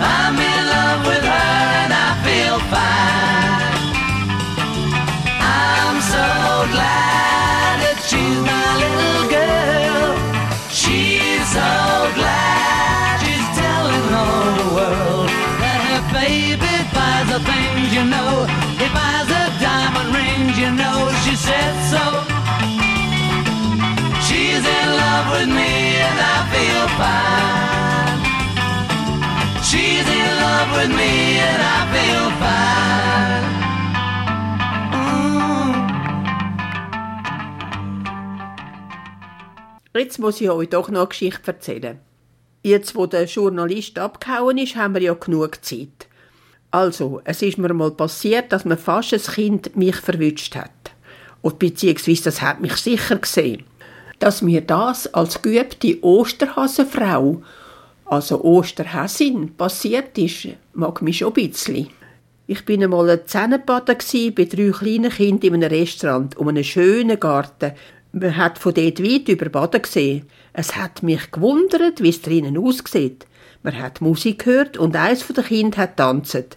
I'm 0.00 0.36
in 0.52 0.62
love 0.76 1.00
with 1.10 1.24
her 1.34 1.56
and 1.82 1.92
I 2.06 2.10
feel 2.26 2.58
fine. 2.74 3.76
I'm 5.40 5.98
so 6.14 6.26
glad 6.74 7.74
that 7.84 7.98
she's 8.08 8.40
my 8.52 8.68
little 8.82 9.24
girl. 9.36 10.06
She's 10.80 11.44
so 11.58 11.70
glad 12.18 13.22
she's 13.22 13.48
telling 13.62 14.08
all 14.22 14.50
the 14.62 14.68
world 14.78 15.28
that 15.62 15.80
her 15.88 16.02
baby 16.20 16.74
buys 16.96 17.28
her 17.34 17.42
things, 17.50 17.88
you 17.96 18.04
know. 18.14 18.32
He 18.80 18.86
buys 18.98 19.28
her 19.36 19.48
diamond 19.64 20.10
rings, 20.18 20.54
you 20.62 20.70
know. 20.80 20.98
She 21.24 21.34
said 21.36 21.74
so. 21.92 21.97
With 25.38 25.48
me 25.48 25.96
and 26.08 26.18
I 26.18 26.38
feel 26.52 26.86
fine. 27.00 28.18
She's 29.68 30.06
in 30.20 30.30
love 30.44 30.70
with 30.78 30.92
me 31.00 31.38
and 31.38 31.62
I 31.62 31.78
feel 31.94 32.26
fine. 32.42 33.46
Jetzt 39.94 40.18
muss 40.18 40.40
ich 40.40 40.50
euch 40.50 40.68
doch 40.68 40.88
noch 40.90 41.00
eine 41.00 41.08
Geschichte 41.08 41.50
erzählen. 41.52 41.98
Jetzt, 42.62 42.94
wo 42.94 43.06
der 43.06 43.24
Journalist 43.24 43.98
abgehauen 43.98 44.58
ist, 44.58 44.76
haben 44.76 44.94
wir 44.94 45.02
ja 45.02 45.14
genug 45.14 45.64
Zeit. 45.64 46.06
Also, 46.70 47.20
es 47.24 47.42
ist 47.42 47.58
mir 47.58 47.72
mal 47.72 47.90
passiert, 47.90 48.52
dass 48.52 48.64
mir 48.64 48.76
fast 48.76 49.12
ein 49.14 49.22
Kind 49.22 49.76
mich 49.76 49.96
verwünscht 49.96 50.54
hat. 50.54 50.70
Und 51.42 51.58
beziehungsweise, 51.58 52.24
das 52.24 52.42
hat 52.42 52.60
mich 52.60 52.76
sicher 52.76 53.16
gesehen. 53.16 53.64
Dass 54.18 54.42
mir 54.42 54.62
das 54.62 55.12
als 55.14 55.40
geübte 55.42 56.02
Osterhasenfrau, 56.02 57.42
also 58.04 58.42
Osterhäsin, 58.42 59.54
passiert 59.54 60.18
ist, 60.18 60.48
mag 60.74 61.02
mich 61.02 61.18
schon 61.18 61.28
ein 61.28 61.34
bisschen. 61.34 61.88
Ich 62.46 62.64
bin 62.64 62.82
einmal 62.82 63.10
ein 63.10 63.20
Zähnebaden 63.26 63.98
bei 64.34 64.44
drei 64.44 64.70
kleinen 64.70 65.10
Kindern 65.10 65.54
in 65.54 65.64
einem 65.64 65.70
Restaurant 65.70 66.36
um 66.36 66.48
einen 66.48 66.64
schönen 66.64 67.20
Garten. 67.20 67.72
Man 68.12 68.36
hat 68.36 68.58
von 68.58 68.74
dort 68.74 69.02
weit 69.02 69.28
über 69.28 69.50
Baden 69.50 69.82
gesehen. 69.82 70.26
Es 70.52 70.74
hat 70.74 71.02
mich 71.02 71.30
gewundert, 71.30 72.02
wie 72.02 72.08
es 72.08 72.22
drinnen 72.22 72.56
aussieht. 72.56 73.26
Man 73.62 73.78
hat 73.78 74.00
Musik 74.00 74.44
gehört 74.44 74.78
und 74.78 74.96
eins 74.96 75.22
von 75.22 75.34
den 75.36 75.44
Kindern 75.44 75.82
hat 75.82 75.98
tanzt. 75.98 76.56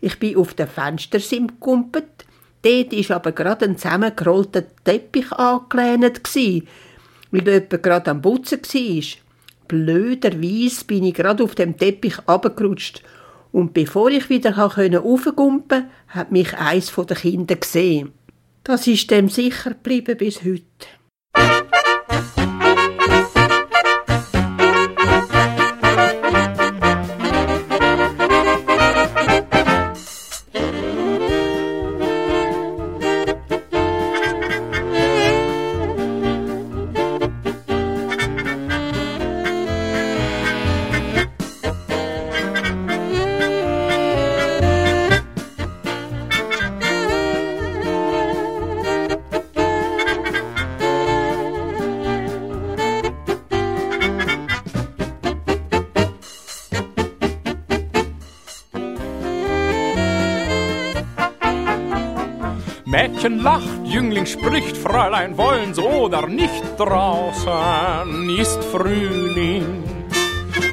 Ich 0.00 0.18
bin 0.18 0.36
auf 0.36 0.54
den 0.54 0.68
Fenstersim 0.68 1.48
gekumpelt. 1.48 2.24
Dort 2.62 2.92
war 2.92 3.16
aber 3.16 3.32
gerade 3.32 3.64
ein 3.64 3.76
zusammengerollter 3.76 4.64
Teppich 4.84 5.32
angelehnt, 5.32 6.22
gsi, 6.22 6.64
weil 7.32 7.48
jemand 7.48 7.82
gerade 7.82 8.10
am 8.12 8.22
Putzen 8.22 8.60
war. 8.62 9.02
Blöderweise 9.66 10.84
bin 10.84 11.04
ich 11.04 11.14
gerade 11.14 11.42
auf 11.42 11.56
dem 11.56 11.76
Teppich 11.76 12.18
abgerutscht. 12.26 13.02
Und 13.50 13.74
bevor 13.74 14.10
ich 14.10 14.30
wieder 14.30 14.56
raufgumpen 14.56 15.34
konnte, 15.34 15.84
hat 16.08 16.30
mich 16.30 16.54
eins 16.56 16.90
von 16.90 17.06
den 17.06 17.16
Kindern 17.16 17.60
gesehen. 17.60 18.12
Das 18.64 18.86
ist 18.86 19.10
dem 19.10 19.28
sicher 19.28 19.70
geblieben 19.70 20.16
bis 20.16 20.44
heute. 20.44 20.62
Fräulein 65.22 65.38
wollen's 65.38 65.78
oder 65.78 66.26
nicht 66.26 66.64
draußen 66.76 68.38
ist 68.38 68.62
Frühling. 68.64 69.84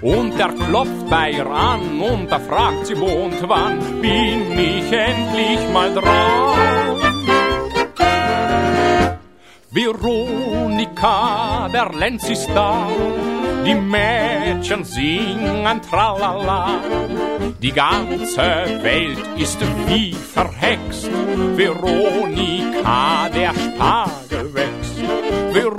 Und 0.01 0.39
er 0.39 0.53
klopft 0.53 1.09
bei 1.09 1.31
ihr 1.31 1.45
an 1.45 2.01
und 2.01 2.31
er 2.31 2.39
fragt 2.39 2.87
sie 2.87 2.99
wo 2.99 3.25
und 3.25 3.47
wann 3.47 3.79
bin 4.01 4.57
ich 4.57 4.91
endlich 4.91 5.59
mal 5.71 5.93
dran. 5.93 6.97
Veronika, 9.71 11.69
der 11.71 11.91
Lenz 11.93 12.27
ist 12.29 12.49
da, 12.55 12.87
Die 13.65 13.75
Mädchen 13.75 14.83
singen 14.83 15.81
Tralala. 15.87 16.79
Die 17.61 17.71
ganze 17.71 18.65
Welt 18.81 19.19
ist 19.37 19.59
wie 19.87 20.13
verhext. 20.13 21.09
Veronika, 21.55 23.29
der 23.29 23.53
Spargel. 23.53 24.28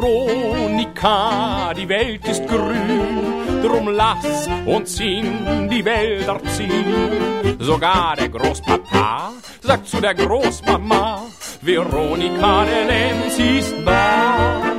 Veronika, 0.00 1.74
die 1.74 1.86
Welt 1.86 2.26
ist 2.26 2.46
grün. 2.48 3.62
Drum 3.62 3.88
lass 3.88 4.48
uns 4.64 4.98
in 4.98 5.68
die 5.68 5.84
Wälder 5.84 6.40
ziehen. 6.56 7.58
Sogar 7.58 8.16
der 8.16 8.30
Großpapa 8.30 9.32
sagt 9.60 9.88
zu 9.88 10.00
der 10.00 10.14
Großmama, 10.14 11.26
Veronika, 11.60 12.64
der 12.64 12.84
Lenz 12.86 13.38
ist 13.38 13.74
da. 13.84 14.69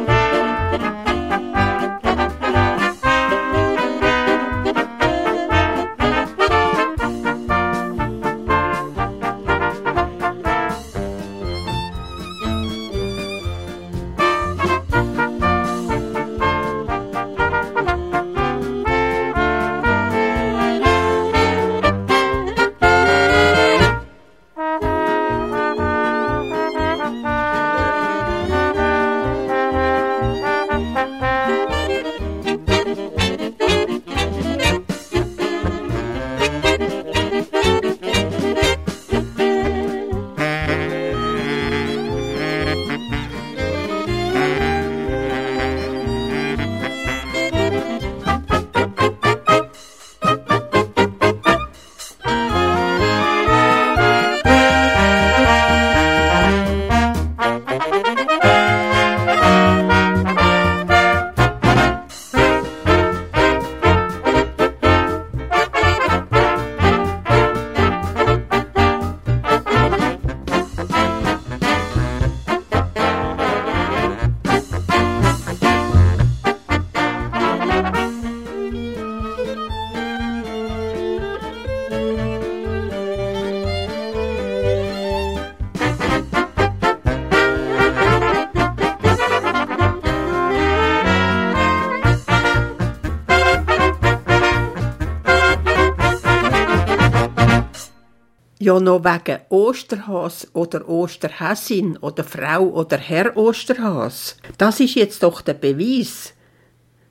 Ja, 98.72 98.80
noch 98.80 99.03
wegen 99.03 99.39
Osterhas 99.49 100.47
oder 100.53 100.88
Osterhäsin 100.88 101.97
oder 101.97 102.24
Frau 102.24 102.69
oder 102.69 102.97
Herr 102.97 103.36
Osterhas. 103.36 104.38
Das 104.57 104.80
ist 104.80 104.95
jetzt 104.95 105.24
doch 105.24 105.41
der 105.41 105.55
Beweis, 105.55 106.34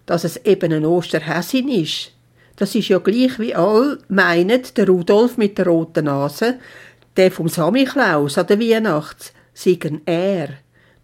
dass 0.06 0.24
es 0.24 0.38
eben 0.46 0.72
ein 0.72 0.86
Osterhäsin 0.86 1.68
ist. 1.68 2.12
Das 2.56 2.74
ist 2.74 2.88
ja 2.88 2.96
gleich 2.96 3.38
wie 3.38 3.54
all 3.54 3.98
meinen, 4.08 4.62
der 4.74 4.86
Rudolf 4.88 5.36
mit 5.36 5.58
der 5.58 5.66
roten 5.66 6.06
Nase, 6.06 6.58
der 7.18 7.30
vom 7.30 7.50
Samichlaus 7.50 8.38
an 8.38 8.46
der 8.46 8.58
Weihnachts, 8.58 9.34
siegen 9.52 10.00
er. 10.06 10.48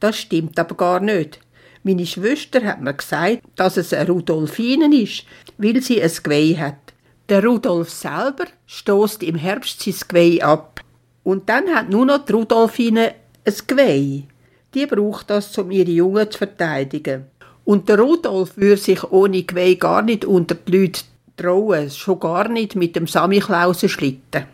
Das 0.00 0.16
stimmt 0.16 0.58
aber 0.58 0.74
gar 0.74 1.00
nicht. 1.00 1.38
Meine 1.82 2.06
Schwester 2.06 2.64
hat 2.64 2.80
mir 2.80 2.94
gesagt, 2.94 3.42
dass 3.56 3.76
es 3.76 3.92
eine 3.92 4.08
Rudolfine 4.08 4.88
ist, 5.02 5.26
weil 5.58 5.82
sie 5.82 6.02
ein 6.02 6.10
Geweih 6.22 6.56
hat. 6.56 6.85
Der 7.28 7.42
Rudolf 7.44 7.90
selber 7.90 8.44
stoßt 8.66 9.24
im 9.24 9.34
Herbst 9.34 9.82
sein 9.82 9.94
Geweih 10.06 10.44
ab. 10.44 10.80
Und 11.24 11.48
dann 11.48 11.66
hat 11.74 11.90
nur 11.90 12.06
noch 12.06 12.24
die 12.24 12.32
Rudolfine 12.32 13.14
ein 13.44 13.54
Geweih. 13.66 14.22
Die 14.72 14.86
braucht 14.86 15.30
das, 15.30 15.58
um 15.58 15.72
ihre 15.72 15.90
Jungen 15.90 16.30
zu 16.30 16.38
verteidigen. 16.38 17.24
Und 17.64 17.88
der 17.88 17.98
Rudolf 17.98 18.56
würde 18.56 18.76
sich 18.76 19.02
ohne 19.10 19.42
Geweih 19.42 19.74
gar 19.74 20.02
nicht 20.02 20.24
unter 20.24 20.54
die 20.54 20.78
Leute 20.78 21.02
trauen, 21.36 21.90
schon 21.90 22.20
gar 22.20 22.48
nicht 22.48 22.76
mit 22.76 22.94
dem 22.94 23.08
Samichlausen 23.08 23.88
schlitten. 23.88 24.44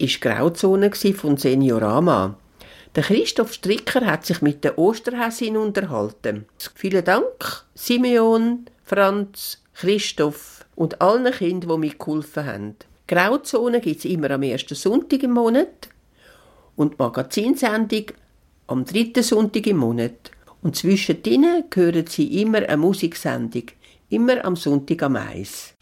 Die 0.00 0.06
Grauzone 0.06 0.92
von 0.92 1.36
Seniorama. 1.36 2.36
Der 2.94 3.02
Christoph 3.02 3.52
Stricker 3.52 4.06
hat 4.06 4.26
sich 4.26 4.40
mit 4.42 4.62
der 4.62 4.78
Osterhäsin 4.78 5.56
unterhalten. 5.56 6.46
Vielen 6.76 7.04
Dank, 7.04 7.64
Simeon, 7.74 8.66
Franz, 8.84 9.60
Christoph 9.74 10.64
und 10.76 11.00
allen 11.00 11.32
Kindern, 11.32 11.70
die 11.70 11.88
mitgeholfen 11.88 12.46
haben. 12.46 12.76
Grauzone 13.08 13.80
gibt 13.80 13.98
es 13.98 14.04
immer 14.04 14.30
am 14.30 14.44
ersten 14.44 14.76
Sonntag 14.76 15.24
im 15.24 15.32
Monat 15.32 15.88
und 16.76 16.98
Magazinsendung 17.00 18.04
am 18.68 18.84
dritten 18.84 19.24
Sonntag 19.24 19.66
im 19.66 19.78
Monat. 19.78 20.30
Und 20.62 20.76
zwischendrin 20.76 21.64
hören 21.74 22.06
Sie 22.06 22.40
immer 22.40 22.58
eine 22.58 22.76
Musiksendung, 22.76 23.64
immer 24.10 24.44
am 24.44 24.54
Sonntag 24.54 25.02
am 25.02 25.16
Eis. 25.16 25.74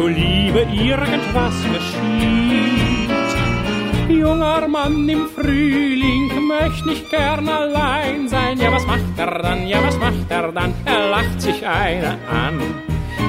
Puncto 0.00 0.06
Liebe 0.06 0.60
irgendwas 0.72 1.54
geschieht. 1.72 3.10
Junger 4.08 4.66
Mann 4.66 5.08
im 5.08 5.26
Frühling 5.28 6.46
möchte 6.46 6.88
nicht 6.88 7.10
gern 7.10 7.48
allein 7.48 8.28
sein. 8.28 8.58
Ja, 8.58 8.72
was 8.72 8.86
macht 8.86 9.18
er 9.18 9.42
dann? 9.42 9.66
Ja, 9.66 9.82
was 9.84 9.98
macht 9.98 10.30
er 10.30 10.52
dann? 10.52 10.74
Er 10.84 11.10
lacht 11.10 11.40
sich 11.40 11.66
eine 11.66 12.18
an. 12.28 12.60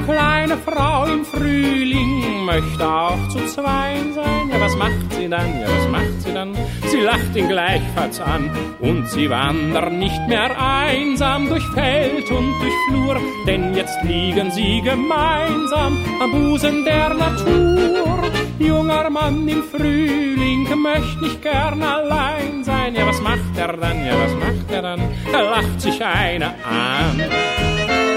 Kleine 0.06 0.58
Frau 0.58 1.06
im 1.06 1.26
Frühling 1.26 2.46
möchte 2.46 2.88
auch 2.88 3.28
zu 3.30 3.40
zweien 3.48 4.14
sein. 4.14 4.50
Ja, 4.52 4.61
sie 5.22 5.30
dann? 5.30 5.62
Ja, 5.62 5.68
was 5.68 5.88
macht 5.88 6.22
sie 6.22 6.34
dann? 6.34 6.56
Sie 6.88 7.00
lacht 7.00 7.36
ihn 7.36 7.48
gleichfalls 7.48 8.20
an 8.20 8.50
und 8.80 9.08
sie 9.10 9.30
wandern 9.30 10.00
nicht 10.00 10.22
mehr 10.28 10.52
einsam 10.60 11.48
durch 11.48 11.66
Feld 11.74 12.30
und 12.32 12.54
durch 12.62 12.74
Flur, 12.88 13.20
denn 13.46 13.76
jetzt 13.76 14.02
liegen 14.04 14.50
sie 14.52 14.82
gemeinsam 14.82 15.98
am 16.20 16.32
Busen 16.32 16.86
der 16.86 17.14
Natur. 17.14 18.32
Junger 18.58 19.10
Mann 19.10 19.48
im 19.48 19.64
Frühling 19.64 20.68
möchte 20.82 21.22
nicht 21.22 21.42
gern 21.42 21.82
allein 21.84 22.64
sein. 22.64 22.96
Ja, 22.96 23.06
was 23.06 23.22
macht 23.22 23.56
er 23.58 23.74
dann? 23.78 24.06
Ja, 24.06 24.14
was 24.24 24.34
macht 24.34 24.72
er 24.72 24.82
dann? 24.82 25.02
Er 25.32 25.44
lacht 25.44 25.82
sich 25.82 26.04
eine 26.04 26.48
an. 26.66 28.11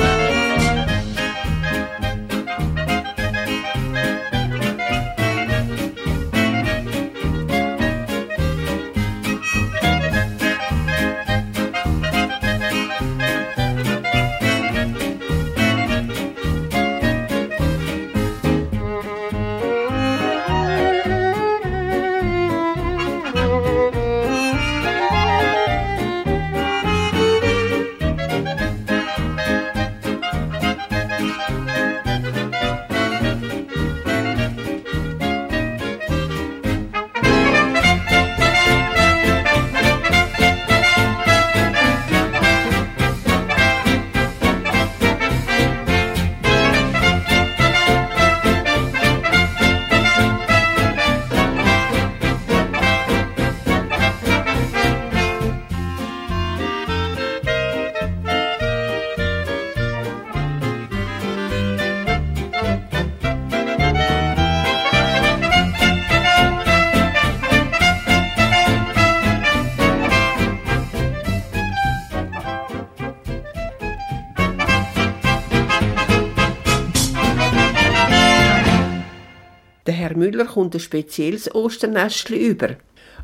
Herr 80.14 80.20
Müller 80.20 80.44
kommt 80.44 80.74
ein 80.74 80.80
spezielles 80.80 81.52
Osternestchen 81.52 82.36
über. 82.36 82.76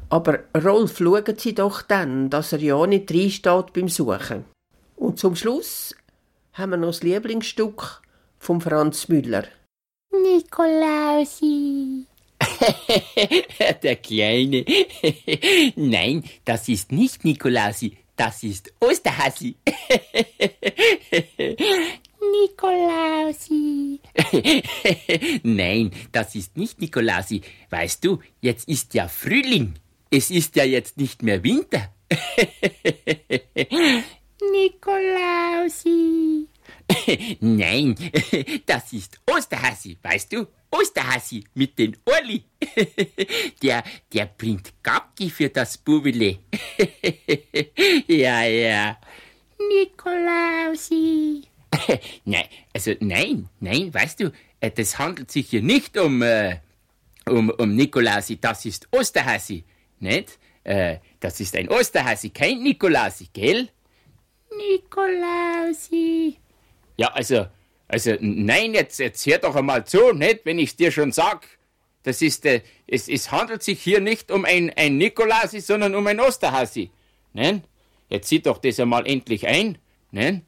Aber 0.09 0.41
Rolf, 0.61 0.99
schauen 0.99 1.39
Sie 1.39 1.55
doch 1.55 1.83
dann, 1.83 2.31
dass 2.31 2.53
er 2.53 2.59
ja 2.59 2.85
nicht 2.85 3.13
reinsteht 3.13 3.73
beim 3.73 3.89
Suchen. 3.89 4.45
Und 4.97 5.21
zum 5.21 5.37
Schluss 5.37 5.95
haben 6.53 6.71
wir 6.71 6.79
noch 6.79 6.89
das 6.89 7.05
Lieblingsstück 7.05 8.03
von 8.41 8.61
Franz 8.61 9.07
Müller. 9.07 9.45
Nikolausi. 10.11 12.07
Der 13.85 13.97
Kleine. 13.97 14.65
Nein, 15.77 16.25
das 16.45 16.69
ist 16.69 16.91
nicht 16.91 17.25
Nikolausi, 17.25 17.99
das 18.17 18.43
ist 18.43 18.73
Osterhasi. 18.81 19.55
Nikolausi. 22.21 23.60
Nein, 25.43 25.91
das 26.13 26.35
ist 26.35 26.57
nicht 26.57 26.81
Nikolausi. 26.81 27.43
Weißt 27.71 28.05
du, 28.05 28.21
jetzt 28.41 28.69
ist 28.69 28.95
ja 28.95 29.09
Frühling. 29.09 29.75
Es 30.11 30.31
ist 30.31 30.57
ja 30.57 30.65
jetzt 30.65 30.97
nicht 30.97 31.23
mehr 31.23 31.43
Winter. 31.43 31.95
Nikolausi. 34.53 36.49
Nein, 37.41 37.95
das 38.67 38.93
ist 38.93 39.21
Osterhasi, 39.31 39.99
weißt 40.03 40.33
du? 40.33 40.47
Osterhasi 40.71 41.45
mit 41.55 41.79
den 41.79 41.97
Orli. 42.05 42.45
Der, 43.63 43.83
der 44.13 44.27
bringt 44.27 44.73
Gabki 44.83 45.31
für 45.31 45.49
das 45.49 45.79
Bubele. 45.79 46.39
Ja, 48.07 48.43
ja. 48.45 48.99
Nikolausi. 49.59 51.50
Nein, 52.25 52.45
also 52.75 52.93
nein, 53.01 53.49
nein, 53.61 53.95
weißt 53.95 54.21
du, 54.21 54.33
äh, 54.61 54.71
das 54.71 54.99
handelt 54.99 55.31
sich 55.31 55.51
hier 55.51 55.63
nicht 55.63 55.97
um, 55.97 56.23
äh, 56.23 56.57
um, 57.27 57.51
um 57.51 57.75
Nikolausi, 57.75 58.41
das 58.41 58.65
ist 58.65 58.89
Osterhasi, 58.91 59.65
nicht? 60.01 60.39
Äh, 60.65 60.99
das 61.21 61.41
ist 61.41 61.57
ein 61.57 61.69
Osterhasi, 61.69 62.31
kein 62.31 62.63
Nikolausi, 62.63 63.29
gell? 63.33 63.69
Nikolausi. 64.57 66.37
Ja, 66.97 67.09
also, 67.13 67.47
also, 67.89 68.17
nein, 68.21 68.75
jetzt, 68.75 68.99
jetzt 68.99 69.25
hör 69.27 69.39
doch 69.39 69.57
einmal 69.57 69.87
zu, 69.87 70.13
nicht, 70.13 70.45
wenn 70.45 70.59
ich's 70.59 70.77
dir 70.77 70.91
schon 70.91 71.13
sag. 71.13 71.47
Das 72.03 72.23
ist, 72.23 72.47
äh, 72.47 72.63
es, 72.87 73.09
es 73.09 73.31
handelt 73.31 73.63
sich 73.63 73.81
hier 73.83 74.01
nicht 74.01 74.31
um 74.31 74.45
ein, 74.45 74.73
ein 74.77 74.97
Nikolausi, 74.97 75.61
sondern 75.61 75.95
um 75.95 76.07
ein 76.07 76.21
Osterhasi, 76.21 76.91
ne? 77.33 77.63
Jetzt 78.09 78.29
sieh 78.29 78.41
doch 78.41 78.59
das 78.59 78.81
einmal 78.81 79.07
endlich 79.07 79.47
ein, 79.47 79.79
ne? 80.11 80.43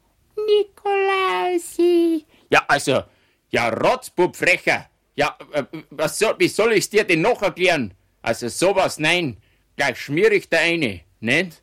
Nikolausi. 0.45 2.25
Ja, 2.49 2.63
also, 2.67 3.03
ja, 3.49 3.69
Rotzbub 3.69 4.35
frecher. 4.35 4.89
Ja, 5.15 5.37
äh, 5.51 5.63
was 5.91 6.19
soll, 6.19 6.35
wie 6.39 6.47
soll 6.47 6.73
ich's 6.73 6.89
dir 6.89 7.03
denn 7.03 7.21
noch 7.21 7.41
erklären? 7.41 7.93
Also 8.21 8.47
sowas, 8.47 8.99
nein. 8.99 9.37
Gleich 9.75 9.99
schmier 9.99 10.31
ich 10.31 10.49
da 10.49 10.57
eine, 10.57 11.01
nicht? 11.19 11.61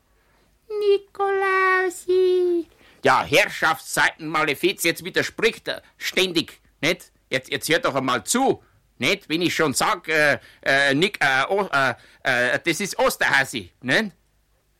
Nikolausi. 0.67 2.67
Ja, 3.03 3.23
Herrschaftsseiten 3.23 4.27
Malefiz, 4.27 4.83
jetzt 4.83 5.03
widerspricht 5.03 5.67
er 5.67 5.81
ständig, 5.97 6.61
nicht? 6.81 7.11
Jetzt, 7.29 7.49
jetzt 7.49 7.67
hört 7.69 7.85
doch 7.85 7.95
einmal 7.95 8.23
zu, 8.23 8.63
nicht? 8.99 9.27
Wenn 9.27 9.41
ich 9.41 9.55
schon 9.55 9.73
sag, 9.73 10.07
äh, 10.07 10.39
äh, 10.61 10.93
Nick, 10.93 11.17
äh, 11.19 11.43
oh, 11.49 11.67
äh, 11.71 11.95
äh, 12.23 12.59
das 12.63 12.79
ist 12.79 12.99
Osterhasi, 12.99 13.71
nicht? 13.81 14.11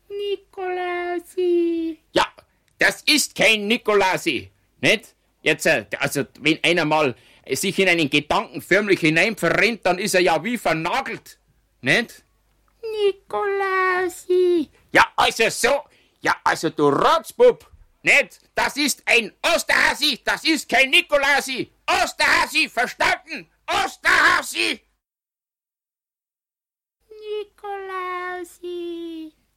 Nikolausi. 0.08 1.98
Ja, 2.12 2.26
das 2.82 3.02
ist 3.02 3.36
kein 3.36 3.68
Nikolausi, 3.68 4.50
nicht? 4.80 5.14
Jetzt, 5.42 5.66
äh, 5.66 5.86
also, 6.00 6.24
wenn 6.40 6.58
einer 6.64 6.84
mal 6.84 7.14
sich 7.48 7.78
in 7.78 7.88
einen 7.88 8.10
Gedanken 8.10 8.60
förmlich 8.60 9.00
hinein 9.00 9.36
verrennt, 9.36 9.86
dann 9.86 9.98
ist 9.98 10.14
er 10.14 10.20
ja 10.20 10.42
wie 10.42 10.58
vernagelt, 10.58 11.38
nicht? 11.80 12.24
Nikolausi. 12.82 14.68
Ja, 14.92 15.06
also 15.14 15.48
so. 15.48 15.82
Ja, 16.20 16.34
also 16.42 16.70
du 16.70 16.88
Rotzbub. 16.88 17.70
Nicht? 18.02 18.40
Das 18.54 18.76
ist 18.76 19.02
ein 19.06 19.32
Osterhasi. 19.54 20.20
Das 20.24 20.42
ist 20.42 20.68
kein 20.68 20.90
Nikolausi. 20.90 21.70
Osterhasi, 21.86 22.68
verstanden? 22.68 23.48
Osterhasi. 23.66 24.80
Nikolausi. 27.08 29.32